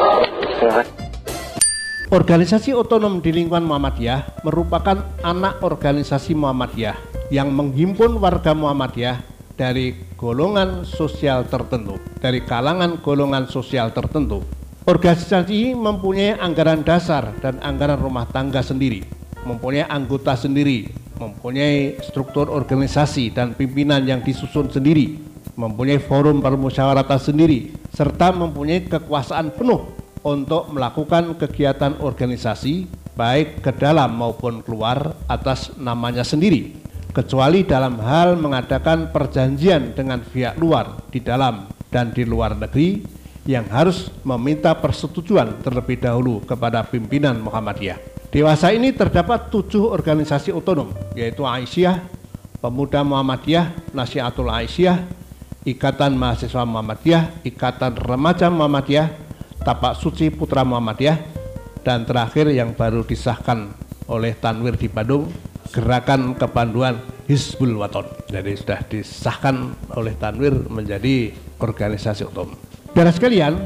Organisasi 2.13 2.77
otonom 2.77 3.25
di 3.25 3.33
lingkungan 3.33 3.65
Muhammadiyah 3.65 4.45
merupakan 4.45 5.09
anak 5.25 5.65
organisasi 5.65 6.37
Muhammadiyah 6.37 7.01
yang 7.33 7.49
menghimpun 7.49 8.21
warga 8.21 8.53
Muhammadiyah 8.53 9.25
dari 9.57 9.97
golongan 10.21 10.85
sosial 10.85 11.49
tertentu, 11.49 11.97
dari 12.21 12.45
kalangan 12.45 13.01
golongan 13.01 13.49
sosial 13.49 13.89
tertentu. 13.97 14.45
Organisasi 14.85 15.73
mempunyai 15.73 16.37
anggaran 16.37 16.85
dasar 16.85 17.33
dan 17.41 17.57
anggaran 17.65 17.97
rumah 17.97 18.29
tangga 18.29 18.61
sendiri, 18.61 19.01
mempunyai 19.49 19.89
anggota 19.89 20.37
sendiri, 20.37 20.93
mempunyai 21.19 21.99
struktur 22.01 22.49
organisasi 22.49 23.35
dan 23.35 23.53
pimpinan 23.59 24.07
yang 24.07 24.23
disusun 24.23 24.71
sendiri, 24.71 25.19
mempunyai 25.59 25.99
forum 25.99 26.39
permusyawaratan 26.39 27.21
sendiri, 27.21 27.75
serta 27.91 28.31
mempunyai 28.31 28.87
kekuasaan 28.87 29.53
penuh 29.59 29.91
untuk 30.23 30.71
melakukan 30.71 31.35
kegiatan 31.35 31.99
organisasi 31.99 32.87
baik 33.19 33.61
ke 33.67 33.75
dalam 33.75 34.15
maupun 34.15 34.63
keluar 34.63 35.19
atas 35.27 35.75
namanya 35.75 36.23
sendiri 36.23 36.89
kecuali 37.19 37.67
dalam 37.67 37.99
hal 37.99 38.39
mengadakan 38.39 39.11
perjanjian 39.11 39.97
dengan 39.97 40.23
pihak 40.23 40.55
luar 40.55 41.03
di 41.11 41.19
dalam 41.19 41.67
dan 41.91 42.15
di 42.15 42.23
luar 42.23 42.55
negeri 42.55 43.03
yang 43.49 43.65
harus 43.73 44.13
meminta 44.23 44.77
persetujuan 44.77 45.65
terlebih 45.65 45.99
dahulu 45.99 46.45
kepada 46.45 46.85
pimpinan 46.85 47.41
Muhammadiyah. 47.41 48.18
Dewasa 48.29 48.77
ini 48.77 48.93
terdapat 48.93 49.49
tujuh 49.49 49.89
organisasi 49.89 50.53
otonom, 50.53 50.93
yaitu 51.17 51.49
Aisyah, 51.49 52.05
Pemuda 52.61 53.01
Muhammadiyah, 53.01 53.97
Nasihatul 53.97 54.53
Aisyah, 54.53 55.01
Ikatan 55.65 56.13
Mahasiswa 56.13 56.61
Muhammadiyah, 56.69 57.41
Ikatan 57.41 57.97
Remaja 57.97 58.53
Muhammadiyah, 58.53 59.09
Tapak 59.65 59.97
Suci 59.97 60.29
Putra 60.29 60.61
Muhammadiyah, 60.61 61.17
dan 61.81 62.05
terakhir 62.05 62.53
yang 62.53 62.77
baru 62.77 63.01
disahkan 63.01 63.73
oleh 64.13 64.37
Tanwir 64.37 64.77
di 64.77 64.93
Bandung, 64.93 65.33
Gerakan 65.73 66.37
Kepanduan 66.37 67.01
Hizbul 67.25 67.81
Waton. 67.81 68.29
Jadi 68.29 68.53
sudah 68.61 68.81
disahkan 68.93 69.73
oleh 69.97 70.13
Tanwir 70.21 70.69
menjadi 70.69 71.33
organisasi 71.65 72.29
otonom. 72.29 72.61
Saudara 72.93 73.09
sekalian, 73.09 73.57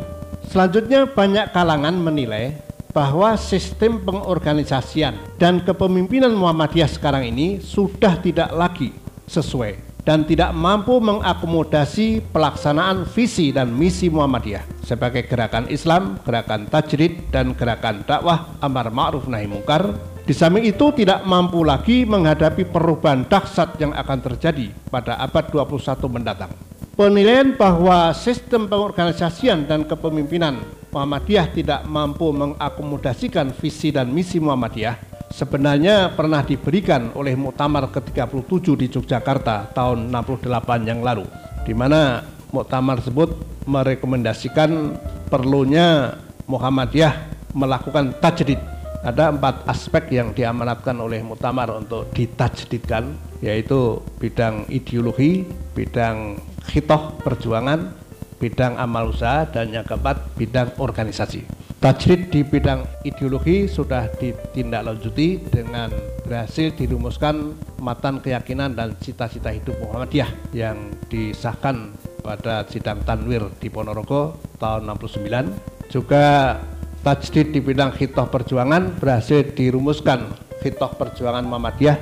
selanjutnya 0.47 1.11
banyak 1.11 1.51
kalangan 1.51 1.99
menilai 1.99 2.71
bahwa 2.93 3.35
sistem 3.41 3.97
pengorganisasian 4.05 5.17
dan 5.41 5.65
kepemimpinan 5.65 6.33
Muhammadiyah 6.37 6.93
sekarang 6.93 7.25
ini 7.25 7.59
sudah 7.65 8.21
tidak 8.21 8.53
lagi 8.53 8.93
sesuai 9.25 9.93
dan 10.05 10.27
tidak 10.29 10.53
mampu 10.53 10.99
mengakomodasi 10.99 12.21
pelaksanaan 12.35 13.09
visi 13.09 13.55
dan 13.55 13.73
misi 13.73 14.13
Muhammadiyah 14.13 14.85
sebagai 14.85 15.25
gerakan 15.25 15.71
Islam, 15.73 16.21
gerakan 16.27 16.69
tajrid 16.69 17.33
dan 17.33 17.55
gerakan 17.57 18.05
dakwah 18.05 18.59
amar 18.61 18.93
ma'ruf 18.93 19.31
nahi 19.31 19.49
mungkar. 19.49 20.13
Di 20.23 20.31
samping 20.31 20.71
itu 20.71 20.95
tidak 20.95 21.27
mampu 21.27 21.67
lagi 21.67 22.07
menghadapi 22.07 22.71
perubahan 22.71 23.27
dahsyat 23.27 23.75
yang 23.83 23.91
akan 23.91 24.19
terjadi 24.23 24.71
pada 24.87 25.19
abad 25.19 25.51
21 25.51 25.99
mendatang. 26.07 26.53
Penilaian 26.95 27.59
bahwa 27.59 28.15
sistem 28.15 28.71
pengorganisasian 28.71 29.67
dan 29.67 29.83
kepemimpinan 29.83 30.63
Muhammadiyah 30.93 31.49
tidak 31.57 31.81
mampu 31.89 32.29
mengakomodasikan 32.37 33.49
visi 33.57 33.89
dan 33.89 34.13
misi 34.13 34.37
Muhammadiyah 34.37 35.25
sebenarnya 35.33 36.13
pernah 36.13 36.45
diberikan 36.45 37.17
oleh 37.17 37.33
Muktamar 37.33 37.89
ke-37 37.89 38.67
di 38.77 38.87
Yogyakarta 38.93 39.73
tahun 39.73 40.13
68 40.13 40.53
yang 40.85 41.01
lalu 41.01 41.25
di 41.65 41.73
mana 41.73 42.21
Muktamar 42.53 43.01
tersebut 43.01 43.33
merekomendasikan 43.65 45.01
perlunya 45.33 46.13
Muhammadiyah 46.45 47.33
melakukan 47.57 48.13
tajdid. 48.21 48.61
Ada 49.01 49.33
empat 49.33 49.65
aspek 49.67 50.13
yang 50.13 50.37
diamanatkan 50.37 50.95
oleh 51.01 51.25
Muktamar 51.25 51.73
untuk 51.73 52.13
ditajdidkan 52.13 53.17
yaitu 53.41 53.99
bidang 54.21 54.69
ideologi, 54.69 55.49
bidang 55.73 56.37
khitoh 56.69 57.17
perjuangan, 57.25 58.02
bidang 58.43 58.75
amal 58.75 59.15
usaha, 59.15 59.47
dan 59.47 59.71
yang 59.71 59.87
keempat 59.87 60.35
bidang 60.35 60.75
organisasi. 60.83 61.47
Tajrid 61.79 62.31
di 62.31 62.43
bidang 62.47 62.83
ideologi 63.03 63.67
sudah 63.67 64.07
ditindaklanjuti 64.19 65.51
dengan 65.51 65.91
berhasil 66.27 66.71
dirumuskan 66.75 67.59
matan 67.83 68.23
keyakinan 68.23 68.75
dan 68.75 68.95
cita-cita 69.03 69.51
hidup 69.51 69.79
Muhammadiyah 69.83 70.31
yang 70.55 70.95
disahkan 71.11 71.91
pada 72.23 72.63
sidang 72.71 73.03
Tanwir 73.03 73.51
di 73.59 73.67
Ponorogo 73.67 74.39
tahun 74.63 74.95
69. 74.95 75.91
Juga 75.91 76.55
tajdid 77.03 77.51
di 77.51 77.59
bidang 77.59 77.91
khitoh 77.99 78.31
perjuangan 78.31 78.95
berhasil 79.03 79.43
dirumuskan 79.43 80.31
khitoh 80.63 80.95
perjuangan 80.95 81.43
Muhammadiyah 81.43 81.99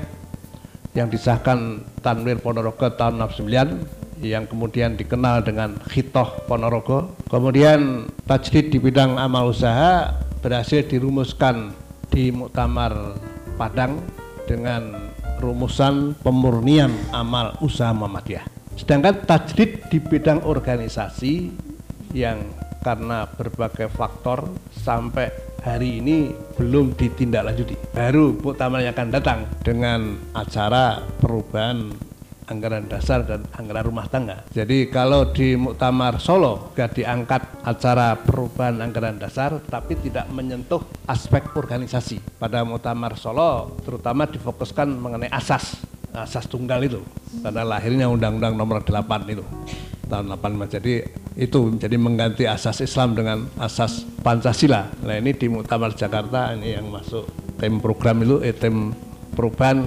yang 0.92 1.09
disahkan 1.09 1.88
Tanwir 2.05 2.37
Ponorogo 2.37 2.92
tahun 2.92 3.16
69 3.16 4.00
yang 4.20 4.44
kemudian 4.46 4.94
dikenal 4.96 5.42
dengan 5.44 5.76
Khitoh 5.88 6.44
Ponorogo. 6.44 7.16
Kemudian 7.28 8.09
tajdid 8.28 8.72
di 8.72 8.78
bidang 8.78 9.16
amal 9.16 9.50
usaha 9.50 10.12
berhasil 10.40 10.85
dirumuskan 10.88 11.72
di 12.12 12.33
Muktamar 12.33 13.16
Padang 13.56 14.00
dengan 14.48 15.12
rumusan 15.40 16.16
pemurnian 16.20 16.92
amal 17.12 17.56
usaha 17.64 17.92
Muhammadiyah. 17.92 18.44
Sedangkan 18.76 19.24
tajdid 19.24 19.88
di 19.92 19.98
bidang 20.00 20.44
organisasi 20.44 21.52
yang 22.16 22.40
karena 22.80 23.28
berbagai 23.28 23.92
faktor 23.92 24.48
sampai 24.72 25.28
hari 25.61 26.00
ini 26.00 26.33
belum 26.56 26.96
ditindaklanjuti. 26.96 27.92
Baru 27.92 28.40
Muktamar 28.40 28.80
yang 28.80 28.96
akan 28.96 29.09
datang 29.12 29.38
dengan 29.61 30.16
acara 30.33 31.04
perubahan 31.20 31.92
anggaran 32.50 32.90
dasar 32.90 33.22
dan 33.22 33.46
anggaran 33.54 33.86
rumah 33.86 34.10
tangga. 34.10 34.42
Jadi 34.50 34.90
kalau 34.90 35.30
di 35.30 35.54
Muktamar 35.54 36.18
Solo 36.18 36.74
gak 36.74 36.98
diangkat 36.98 37.62
acara 37.62 38.18
perubahan 38.18 38.82
anggaran 38.82 39.16
dasar 39.16 39.62
tapi 39.62 39.94
tidak 39.96 40.26
menyentuh 40.34 40.82
aspek 41.06 41.46
organisasi. 41.54 42.18
Pada 42.36 42.66
Muktamar 42.66 43.14
Solo 43.14 43.78
terutama 43.86 44.26
difokuskan 44.26 44.90
mengenai 44.90 45.30
asas, 45.30 45.78
asas 46.10 46.50
tunggal 46.50 46.82
itu. 46.82 47.00
Karena 47.40 47.62
lahirnya 47.62 48.10
Undang-Undang 48.10 48.58
Nomor 48.58 48.82
8 48.82 49.30
itu 49.30 49.46
tahun 50.10 50.26
85. 50.34 50.74
Jadi 50.74 50.94
itu 51.38 51.60
jadi 51.78 51.94
mengganti 51.94 52.44
asas 52.50 52.82
Islam 52.82 53.14
dengan 53.14 53.46
asas 53.62 54.02
Pancasila. 54.26 54.90
Nah 55.06 55.14
ini 55.14 55.30
di 55.30 55.46
Muktamar 55.46 55.94
Jakarta 55.94 56.50
ini 56.58 56.74
yang 56.74 56.90
masuk 56.90 57.30
tim 57.62 57.78
program 57.78 58.18
itu, 58.26 58.42
eh, 58.42 58.50
tim 58.50 58.90
perubahan 59.38 59.86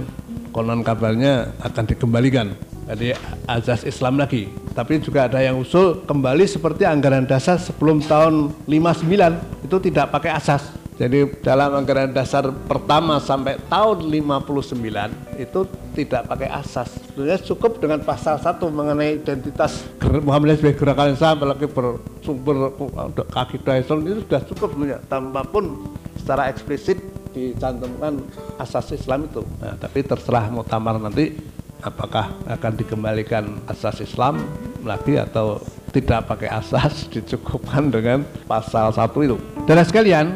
konon 0.54 0.86
kabarnya 0.86 1.50
akan 1.58 1.84
dikembalikan. 1.90 2.54
Jadi 2.86 3.10
azas 3.50 3.82
Islam 3.82 4.22
lagi. 4.22 4.46
Tapi 4.70 5.02
juga 5.02 5.26
ada 5.26 5.42
yang 5.42 5.58
usul 5.58 6.06
kembali 6.06 6.46
seperti 6.46 6.86
anggaran 6.86 7.26
dasar 7.26 7.58
sebelum 7.58 7.98
tahun 8.06 8.54
59 8.70 9.66
itu 9.66 9.76
tidak 9.90 10.14
pakai 10.14 10.30
asas. 10.38 10.62
Jadi 10.94 11.26
dalam 11.42 11.74
anggaran 11.74 12.14
dasar 12.14 12.46
pertama 12.70 13.18
sampai 13.18 13.58
tahun 13.66 14.06
59 14.06 15.42
itu 15.42 15.60
tidak 15.98 16.22
pakai 16.30 16.48
asas. 16.54 16.86
Sebenarnya 17.10 17.42
cukup 17.42 17.82
dengan 17.82 17.98
pasal 18.06 18.38
satu 18.38 18.70
mengenai 18.70 19.18
identitas 19.18 19.82
Muhammadiyah 19.98 20.58
sebagai 20.62 20.78
gerakan 20.78 21.18
Islam 21.18 21.32
apalagi 21.34 21.66
bersumber 21.66 22.56
akidah 23.34 23.74
Islam 23.82 24.06
itu 24.06 24.22
sudah 24.22 24.42
cukup 24.46 24.68
sebenarnya. 24.70 24.98
Tanpa 25.10 25.42
pun 25.42 25.64
secara 26.14 26.46
eksplisit 26.46 27.13
dicantumkan 27.34 28.22
asas 28.56 28.94
Islam 28.94 29.26
itu. 29.26 29.42
Nah, 29.58 29.74
tapi 29.74 30.06
terserah 30.06 30.48
muktamar 30.48 30.96
nanti 31.02 31.34
apakah 31.84 32.32
akan 32.48 32.72
dikembalikan 32.78 33.44
asas 33.68 34.00
Islam 34.00 34.40
lagi 34.86 35.20
atau 35.20 35.60
tidak 35.92 36.30
pakai 36.30 36.48
asas 36.48 37.04
dicukupkan 37.12 37.92
dengan 37.92 38.22
pasal 38.48 38.94
satu 38.94 39.20
itu. 39.20 39.36
Dan 39.68 39.82
sekalian, 39.84 40.26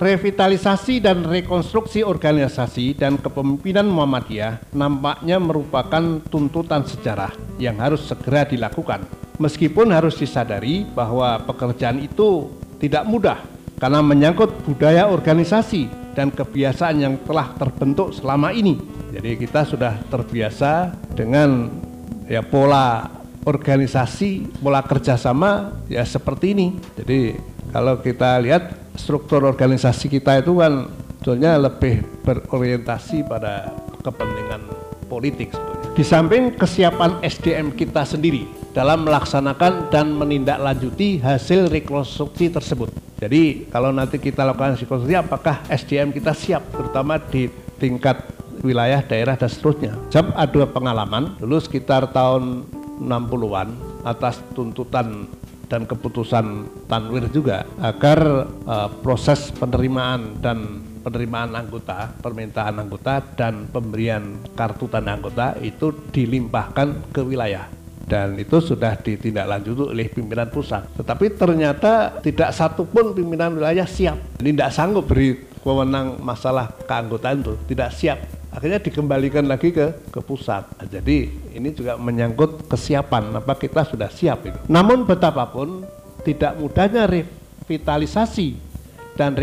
revitalisasi 0.00 1.04
dan 1.04 1.22
rekonstruksi 1.22 2.00
organisasi 2.02 2.96
dan 2.96 3.20
kepemimpinan 3.20 3.86
Muhammadiyah 3.86 4.72
nampaknya 4.72 5.36
merupakan 5.38 6.20
tuntutan 6.32 6.82
sejarah 6.88 7.32
yang 7.60 7.78
harus 7.78 8.04
segera 8.08 8.48
dilakukan. 8.48 9.04
Meskipun 9.34 9.90
harus 9.90 10.14
disadari 10.14 10.86
bahwa 10.86 11.42
pekerjaan 11.42 11.98
itu 11.98 12.54
tidak 12.78 13.02
mudah 13.02 13.38
karena 13.82 13.98
menyangkut 13.98 14.54
budaya 14.62 15.10
organisasi 15.10 16.03
dan 16.14 16.30
kebiasaan 16.30 16.96
yang 17.02 17.14
telah 17.26 17.52
terbentuk 17.58 18.14
selama 18.14 18.54
ini. 18.54 18.78
Jadi 19.10 19.36
kita 19.36 19.66
sudah 19.66 19.98
terbiasa 20.08 20.94
dengan 21.12 21.68
ya 22.30 22.40
pola 22.40 23.10
organisasi, 23.44 24.62
pola 24.62 24.80
kerjasama 24.80 25.84
ya 25.90 26.06
seperti 26.06 26.56
ini. 26.56 26.66
Jadi 26.96 27.36
kalau 27.74 28.00
kita 28.00 28.40
lihat 28.40 28.94
struktur 28.96 29.44
organisasi 29.44 30.08
kita 30.08 30.40
itu 30.40 30.56
kan 30.56 30.88
sebetulnya 31.24 31.56
lebih 31.56 32.04
berorientasi 32.20 33.24
pada 33.24 33.72
kepentingan 34.04 34.60
politik 35.08 35.56
sebetulnya. 35.56 35.73
Di 35.94 36.02
samping 36.02 36.58
kesiapan 36.58 37.22
SDM 37.22 37.70
kita 37.70 38.02
sendiri 38.02 38.50
dalam 38.74 39.06
melaksanakan 39.06 39.94
dan 39.94 40.10
menindaklanjuti 40.10 41.22
hasil 41.22 41.70
rekonstruksi 41.70 42.50
tersebut. 42.50 42.90
Jadi 43.22 43.70
kalau 43.70 43.94
nanti 43.94 44.18
kita 44.18 44.42
lakukan 44.42 44.74
rekonstruksi 44.74 45.14
apakah 45.14 45.62
SDM 45.70 46.10
kita 46.10 46.34
siap 46.34 46.66
terutama 46.74 47.22
di 47.22 47.46
tingkat 47.78 48.26
wilayah, 48.66 49.06
daerah 49.06 49.38
dan 49.38 49.46
seterusnya. 49.46 49.94
Sebab 50.10 50.34
ada 50.34 50.62
pengalaman 50.66 51.38
dulu 51.38 51.62
sekitar 51.62 52.10
tahun 52.10 52.66
60-an 52.98 54.02
atas 54.02 54.42
tuntutan 54.50 55.30
dan 55.70 55.86
keputusan 55.86 56.66
Tanwir 56.90 57.30
juga 57.30 57.70
agar 57.78 58.50
uh, 58.66 58.90
proses 58.98 59.54
penerimaan 59.54 60.42
dan 60.42 60.82
penerimaan 61.04 61.52
anggota, 61.52 62.08
permintaan 62.24 62.80
anggota 62.80 63.20
dan 63.36 63.68
pemberian 63.68 64.40
kartu 64.56 64.88
tanda 64.88 65.12
anggota 65.12 65.52
itu 65.60 65.92
dilimpahkan 66.08 67.12
ke 67.12 67.20
wilayah 67.20 67.68
dan 68.04 68.36
itu 68.36 68.60
sudah 68.60 69.00
ditindaklanjuti 69.00 69.92
oleh 69.92 70.06
pimpinan 70.12 70.48
pusat. 70.52 70.84
Tetapi 70.96 71.36
ternyata 71.40 72.20
tidak 72.20 72.52
satu 72.52 72.84
pun 72.84 73.16
pimpinan 73.16 73.56
wilayah 73.56 73.88
siap. 73.88 74.40
Ini 74.40 74.52
tidak 74.52 74.72
sanggup 74.76 75.08
beri 75.08 75.40
wewenang 75.64 76.20
masalah 76.20 76.68
keanggotaan 76.84 77.40
itu, 77.40 77.54
tidak 77.72 77.90
siap. 77.96 78.18
Akhirnya 78.54 78.78
dikembalikan 78.78 79.48
lagi 79.48 79.74
ke 79.74 80.12
ke 80.12 80.20
pusat. 80.22 80.68
Nah, 80.78 80.86
jadi 80.86 81.26
ini 81.56 81.68
juga 81.74 81.98
menyangkut 81.98 82.70
kesiapan. 82.70 83.42
Apa 83.42 83.58
kita 83.58 83.82
sudah 83.82 84.06
siap 84.12 84.46
itu. 84.46 84.58
Namun 84.70 85.08
betapapun 85.08 85.82
tidak 86.22 86.54
mudahnya 86.60 87.08
revitalisasi 87.10 88.73
dan 89.14 89.38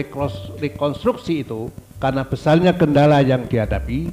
rekonstruksi 0.60 1.44
itu 1.44 1.72
karena 2.02 2.28
besarnya 2.28 2.76
kendala 2.76 3.24
yang 3.24 3.48
dihadapi 3.48 4.12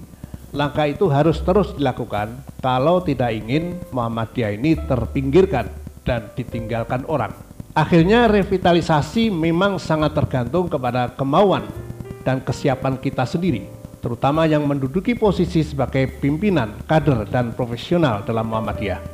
Langkah 0.49 0.89
itu 0.89 1.13
harus 1.13 1.45
terus 1.45 1.77
dilakukan 1.77 2.33
kalau 2.65 3.05
tidak 3.05 3.37
ingin 3.37 3.77
Muhammadiyah 3.93 4.57
ini 4.57 4.81
terpinggirkan 4.81 5.69
dan 6.09 6.33
ditinggalkan 6.33 7.05
orang. 7.05 7.37
Akhirnya 7.77 8.25
revitalisasi 8.33 9.29
memang 9.29 9.77
sangat 9.77 10.17
tergantung 10.17 10.73
kepada 10.73 11.13
kemauan 11.13 11.69
dan 12.25 12.41
kesiapan 12.41 12.97
kita 12.97 13.29
sendiri, 13.29 13.69
terutama 14.01 14.49
yang 14.49 14.65
menduduki 14.65 15.13
posisi 15.13 15.61
sebagai 15.61 16.09
pimpinan, 16.17 16.81
kader, 16.89 17.29
dan 17.29 17.53
profesional 17.53 18.25
dalam 18.25 18.49
Muhammadiyah. 18.49 19.05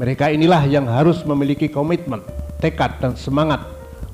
Mereka 0.00 0.32
inilah 0.32 0.64
yang 0.64 0.88
harus 0.88 1.20
memiliki 1.28 1.68
komitmen, 1.68 2.24
tekad, 2.64 3.04
dan 3.04 3.20
semangat 3.20 3.60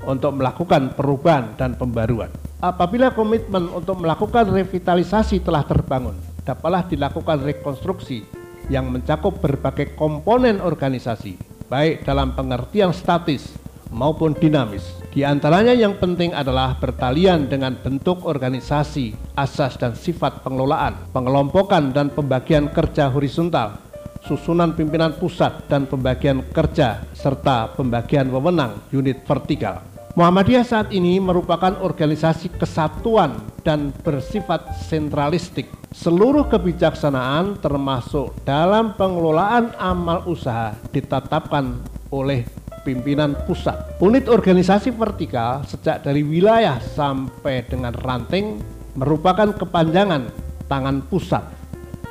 untuk 0.06 0.36
melakukan 0.36 0.94
perubahan 0.96 1.56
dan 1.56 1.76
pembaruan. 1.76 2.32
Apabila 2.60 3.12
komitmen 3.12 3.72
untuk 3.72 4.00
melakukan 4.04 4.48
revitalisasi 4.52 5.40
telah 5.40 5.64
terbangun, 5.64 6.16
dapatlah 6.44 6.84
dilakukan 6.88 7.40
rekonstruksi 7.40 8.24
yang 8.68 8.92
mencakup 8.92 9.40
berbagai 9.40 9.96
komponen 9.96 10.60
organisasi, 10.60 11.40
baik 11.72 12.04
dalam 12.04 12.36
pengertian 12.36 12.92
statis 12.92 13.56
maupun 13.90 14.32
dinamis. 14.38 14.86
Di 15.10 15.26
antaranya 15.26 15.74
yang 15.74 15.98
penting 15.98 16.30
adalah 16.30 16.78
bertalian 16.78 17.50
dengan 17.50 17.74
bentuk 17.74 18.22
organisasi, 18.22 19.34
asas 19.34 19.74
dan 19.74 19.98
sifat 19.98 20.46
pengelolaan, 20.46 20.94
pengelompokan 21.10 21.90
dan 21.90 22.14
pembagian 22.14 22.70
kerja 22.70 23.10
horizontal, 23.10 23.82
susunan 24.22 24.70
pimpinan 24.78 25.18
pusat 25.18 25.66
dan 25.66 25.90
pembagian 25.90 26.46
kerja, 26.54 27.02
serta 27.10 27.74
pembagian 27.74 28.30
wewenang 28.30 28.78
unit 28.94 29.26
vertikal. 29.26 29.89
Muhammadiyah 30.20 30.68
saat 30.68 30.92
ini 30.92 31.16
merupakan 31.16 31.80
organisasi 31.80 32.52
kesatuan 32.61 33.40
dan 33.64 33.88
bersifat 34.04 34.68
sentralistik. 34.85 35.64
Seluruh 35.96 36.44
kebijaksanaan 36.44 37.56
termasuk 37.56 38.37
dalam 38.44 38.92
pengelolaan 39.00 39.72
amal 39.80 40.28
usaha 40.28 40.76
ditetapkan 40.92 41.80
oleh 42.12 42.44
pimpinan 42.85 43.33
pusat. 43.48 43.96
Unit 43.96 44.28
organisasi 44.28 44.92
vertikal 44.92 45.64
sejak 45.64 46.04
dari 46.04 46.20
wilayah 46.20 46.76
sampai 46.85 47.64
dengan 47.64 47.96
ranting 47.96 48.61
merupakan 49.00 49.56
kepanjangan 49.56 50.28
tangan 50.68 51.00
pusat. 51.09 51.48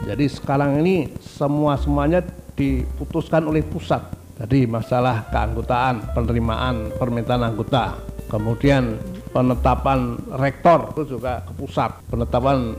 Jadi 0.09 0.25
sekarang 0.25 0.81
ini 0.81 1.13
semua-semuanya 1.21 2.25
diputuskan 2.57 3.45
oleh 3.45 3.61
pusat 3.61 4.01
jadi 4.39 4.63
masalah 4.71 5.27
keanggotaan, 5.27 6.15
penerimaan 6.15 6.95
permintaan 6.95 7.43
anggota, 7.43 7.99
kemudian 8.31 8.95
penetapan 9.35 10.15
rektor 10.39 10.95
itu 10.95 11.19
juga 11.19 11.43
ke 11.43 11.51
pusat, 11.59 11.99
penetapan 12.07 12.71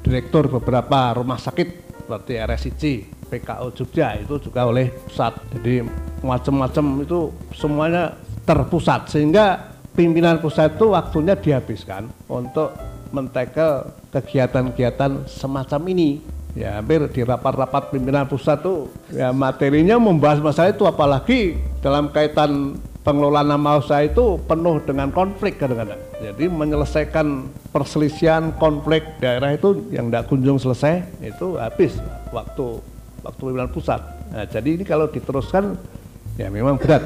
direktur 0.00 0.48
beberapa 0.48 1.12
rumah 1.12 1.36
sakit 1.36 1.68
seperti 2.00 2.32
RSIC, 2.40 2.82
PKO 3.28 3.76
Jogja 3.76 4.16
itu 4.16 4.40
juga 4.40 4.64
oleh 4.64 4.88
pusat. 4.88 5.36
Jadi 5.52 5.84
macam-macam 6.24 6.84
itu 7.04 7.28
semuanya 7.52 8.16
terpusat 8.48 9.12
sehingga 9.12 9.76
pimpinan 9.92 10.40
pusat 10.40 10.80
itu 10.80 10.96
waktunya 10.96 11.36
dihabiskan 11.36 12.08
untuk 12.32 12.72
mentekel 13.12 13.92
kegiatan-kegiatan 14.10 15.28
semacam 15.28 15.80
ini 15.92 16.24
ya 16.52 16.80
hampir 16.80 17.00
di 17.08 17.24
rapat-rapat 17.24 17.92
pimpinan 17.92 18.28
pusat 18.28 18.60
tuh 18.60 18.92
ya 19.08 19.32
materinya 19.32 19.96
membahas 19.96 20.40
masalah 20.40 20.70
itu 20.72 20.84
apalagi 20.84 21.56
dalam 21.80 22.12
kaitan 22.12 22.76
pengelolaan 23.02 23.50
nama 23.50 23.82
usaha 23.82 23.98
itu 24.02 24.38
penuh 24.46 24.78
dengan 24.86 25.10
konflik 25.10 25.58
kadang-kadang. 25.58 25.98
Jadi 26.22 26.44
menyelesaikan 26.46 27.50
perselisihan 27.74 28.54
konflik 28.56 29.02
daerah 29.18 29.50
itu 29.50 29.90
yang 29.90 30.08
tidak 30.08 30.30
kunjung 30.30 30.58
selesai 30.62 31.02
itu 31.18 31.58
habis 31.58 31.98
waktu 32.30 32.78
waktu 33.26 33.42
pimpinan 33.42 33.70
pusat. 33.70 34.00
Nah, 34.30 34.46
jadi 34.46 34.68
ini 34.78 34.84
kalau 34.86 35.10
diteruskan 35.10 35.74
ya 36.38 36.48
memang 36.48 36.78
berat. 36.78 37.02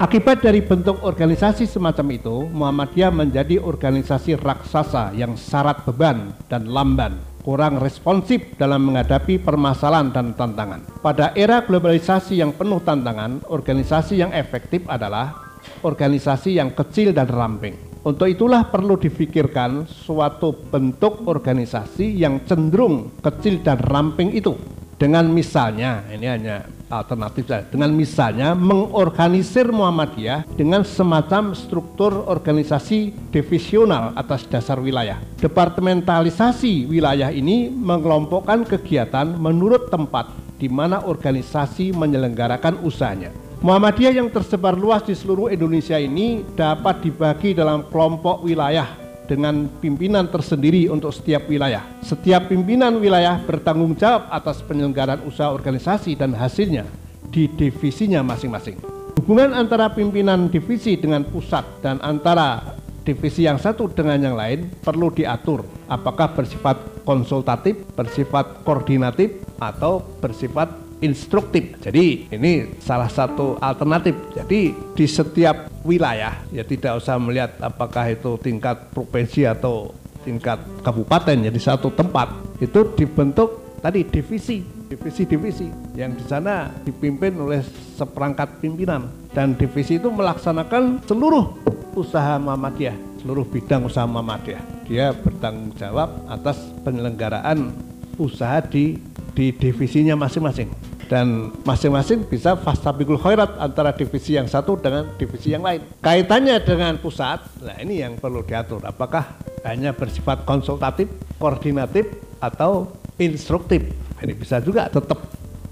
Akibat 0.00 0.40
dari 0.40 0.64
bentuk 0.64 0.96
organisasi 1.04 1.68
semacam 1.68 2.06
itu, 2.16 2.48
Muhammadiyah 2.56 3.12
menjadi 3.12 3.60
organisasi 3.60 4.32
raksasa 4.40 5.12
yang 5.12 5.36
syarat 5.36 5.84
beban 5.84 6.32
dan 6.48 6.64
lamban 6.72 7.20
kurang 7.40 7.80
responsif 7.80 8.56
dalam 8.60 8.84
menghadapi 8.88 9.40
permasalahan 9.40 10.12
dan 10.12 10.36
tantangan. 10.36 10.84
Pada 11.00 11.32
era 11.32 11.64
globalisasi 11.64 12.40
yang 12.40 12.52
penuh 12.56 12.80
tantangan, 12.84 13.44
organisasi 13.48 14.20
yang 14.20 14.32
efektif 14.36 14.84
adalah 14.88 15.50
organisasi 15.84 16.56
yang 16.60 16.72
kecil 16.76 17.12
dan 17.12 17.28
ramping. 17.28 17.76
Untuk 18.00 18.32
itulah 18.32 18.64
perlu 18.64 18.96
difikirkan 18.96 19.84
suatu 19.84 20.56
bentuk 20.56 21.20
organisasi 21.28 22.16
yang 22.16 22.48
cenderung 22.48 23.12
kecil 23.20 23.60
dan 23.60 23.76
ramping 23.76 24.32
itu. 24.32 24.56
Dengan 25.00 25.32
misalnya, 25.32 26.04
ini 26.12 26.28
hanya 26.28 26.68
alternatif 26.92 27.48
saja. 27.48 27.64
Dengan 27.64 27.88
misalnya 27.96 28.52
mengorganisir 28.52 29.72
Muhammadiyah 29.72 30.44
dengan 30.60 30.84
semacam 30.84 31.56
struktur 31.56 32.28
organisasi 32.28 33.32
divisional 33.32 34.12
atas 34.12 34.44
dasar 34.44 34.76
wilayah. 34.76 35.16
Departementalisasi 35.40 36.84
wilayah 36.84 37.32
ini 37.32 37.72
mengelompokkan 37.72 38.68
kegiatan 38.68 39.40
menurut 39.40 39.88
tempat 39.88 40.36
di 40.60 40.68
mana 40.68 41.00
organisasi 41.08 41.96
menyelenggarakan 41.96 42.84
usahanya. 42.84 43.32
Muhammadiyah 43.64 44.20
yang 44.20 44.28
tersebar 44.28 44.76
luas 44.76 45.00
di 45.08 45.16
seluruh 45.16 45.48
Indonesia 45.48 45.96
ini 45.96 46.44
dapat 46.52 47.08
dibagi 47.08 47.56
dalam 47.56 47.88
kelompok 47.88 48.44
wilayah 48.44 48.99
dengan 49.30 49.70
pimpinan 49.78 50.26
tersendiri 50.26 50.90
untuk 50.90 51.14
setiap 51.14 51.46
wilayah. 51.46 51.86
Setiap 52.02 52.50
pimpinan 52.50 52.98
wilayah 52.98 53.38
bertanggung 53.38 53.94
jawab 53.94 54.26
atas 54.26 54.58
penyelenggaraan 54.66 55.22
usaha 55.22 55.54
organisasi 55.54 56.18
dan 56.18 56.34
hasilnya 56.34 56.82
di 57.30 57.46
divisinya 57.46 58.26
masing-masing. 58.26 58.82
Hubungan 59.14 59.54
antara 59.54 59.94
pimpinan 59.94 60.50
divisi 60.50 60.98
dengan 60.98 61.22
pusat 61.22 61.62
dan 61.78 62.02
antara 62.02 62.74
divisi 63.06 63.46
yang 63.46 63.62
satu 63.62 63.86
dengan 63.86 64.18
yang 64.18 64.34
lain 64.34 64.66
perlu 64.82 65.14
diatur 65.14 65.62
apakah 65.86 66.34
bersifat 66.34 67.06
konsultatif, 67.06 67.78
bersifat 67.94 68.66
koordinatif, 68.66 69.46
atau 69.60 70.02
bersifat 70.18 70.89
instruktif. 71.00 71.76
Jadi 71.80 72.30
ini 72.30 72.76
salah 72.80 73.08
satu 73.08 73.56
alternatif. 73.58 74.14
Jadi 74.36 74.72
di 74.72 75.06
setiap 75.08 75.68
wilayah 75.82 76.36
ya 76.52 76.62
tidak 76.64 77.00
usah 77.00 77.16
melihat 77.16 77.56
apakah 77.60 78.08
itu 78.12 78.36
tingkat 78.40 78.92
provinsi 78.92 79.48
atau 79.48 79.92
tingkat 80.22 80.60
kabupaten 80.84 81.36
ya 81.40 81.50
di 81.50 81.60
satu 81.60 81.88
tempat. 81.92 82.60
Itu 82.60 82.92
dibentuk 82.94 83.80
tadi 83.80 84.04
divisi 84.04 84.60
divisi-divisi 84.90 85.70
yang 85.94 86.18
di 86.18 86.24
sana 86.26 86.68
dipimpin 86.84 87.32
oleh 87.40 87.64
seperangkat 87.96 88.60
pimpinan. 88.60 89.08
Dan 89.30 89.54
divisi 89.54 89.96
itu 89.96 90.10
melaksanakan 90.10 91.06
seluruh 91.06 91.54
usaha 91.94 92.38
Muhammadiyah 92.38 93.10
seluruh 93.20 93.44
bidang 93.44 93.84
usaha 93.84 94.08
Muhammadiyah. 94.08 94.88
Dia 94.88 95.12
bertanggung 95.12 95.76
jawab 95.76 96.24
atas 96.26 96.56
penyelenggaraan 96.82 97.70
usaha 98.16 98.64
di 98.64 98.96
di 99.36 99.54
divisinya 99.54 100.18
masing-masing 100.18 100.89
dan 101.10 101.50
masing-masing 101.66 102.22
bisa 102.22 102.54
fastabikul 102.54 103.18
khairat 103.18 103.58
antara 103.58 103.90
divisi 103.90 104.38
yang 104.38 104.46
satu 104.46 104.78
dengan 104.78 105.10
divisi 105.18 105.50
yang 105.50 105.66
lain. 105.66 105.82
Kaitannya 105.98 106.62
dengan 106.62 107.02
pusat, 107.02 107.42
nah 107.58 107.74
ini 107.82 107.98
yang 107.98 108.14
perlu 108.14 108.46
diatur. 108.46 108.78
Apakah 108.86 109.34
hanya 109.66 109.90
bersifat 109.90 110.46
konsultatif, 110.46 111.10
koordinatif, 111.42 112.06
atau 112.38 112.94
instruktif? 113.18 113.90
Ini 114.22 114.38
bisa 114.38 114.62
juga 114.62 114.86
tetap 114.86 115.18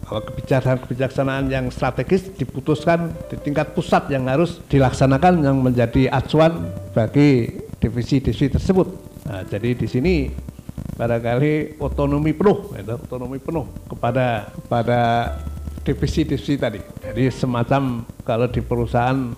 kalau 0.02 0.24
kebijaksanaan-kebijaksanaan 0.26 1.52
yang 1.52 1.70
strategis 1.70 2.34
diputuskan 2.34 3.14
di 3.30 3.38
tingkat 3.38 3.76
pusat 3.78 4.10
yang 4.10 4.26
harus 4.26 4.58
dilaksanakan 4.66 5.44
yang 5.44 5.62
menjadi 5.62 6.10
acuan 6.10 6.66
bagi 6.96 7.46
divisi-divisi 7.78 8.50
tersebut. 8.50 8.88
Nah, 9.28 9.44
jadi 9.46 9.76
di 9.76 9.86
sini 9.86 10.14
barangkali 10.98 11.78
otonomi 11.78 12.34
penuh, 12.34 12.74
itu, 12.74 12.94
otonomi 12.98 13.38
penuh 13.38 13.70
kepada 13.86 14.50
kepada 14.50 15.00
divisi-divisi 15.86 16.58
tadi. 16.58 16.82
Jadi 17.00 17.30
semacam 17.30 18.02
kalau 18.26 18.50
di 18.50 18.58
perusahaan 18.58 19.30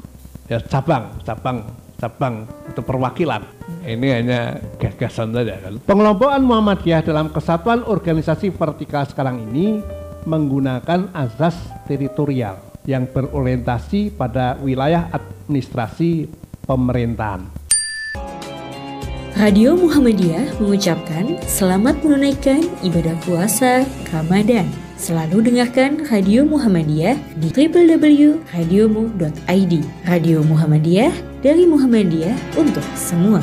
ya 0.49 0.59
cabang, 0.65 1.21
cabang, 1.23 1.63
cabang 2.01 2.49
untuk 2.65 2.85
perwakilan. 2.89 3.45
Ini 3.85 4.09
hanya 4.19 4.57
gagasan 4.81 5.37
saja. 5.37 5.61
Pengelompokan 5.85 6.43
Muhammadiyah 6.43 7.05
dalam 7.05 7.29
kesatuan 7.31 7.85
organisasi 7.85 8.51
vertikal 8.57 9.05
sekarang 9.05 9.45
ini 9.53 9.85
menggunakan 10.25 11.13
azas 11.13 11.57
teritorial 11.85 12.57
yang 12.89 13.05
berorientasi 13.07 14.17
pada 14.17 14.57
wilayah 14.59 15.13
administrasi 15.13 16.29
pemerintahan. 16.65 17.60
Radio 19.41 19.73
Muhammadiyah 19.73 20.61
mengucapkan 20.61 21.41
selamat 21.49 22.05
menunaikan 22.05 22.61
ibadah 22.85 23.17
puasa 23.25 23.89
Ramadan. 24.13 24.69
Selalu 25.01 25.49
dengarkan 25.49 26.05
Radio 26.13 26.45
Muhammadiyah 26.45 27.17
di 27.41 27.49
www.radiomu.id. 27.49 29.75
Radio 30.05 30.45
Muhammadiyah 30.45 31.41
dari 31.41 31.65
Muhammadiyah 31.65 32.37
untuk 32.61 32.85
semua. 32.93 33.41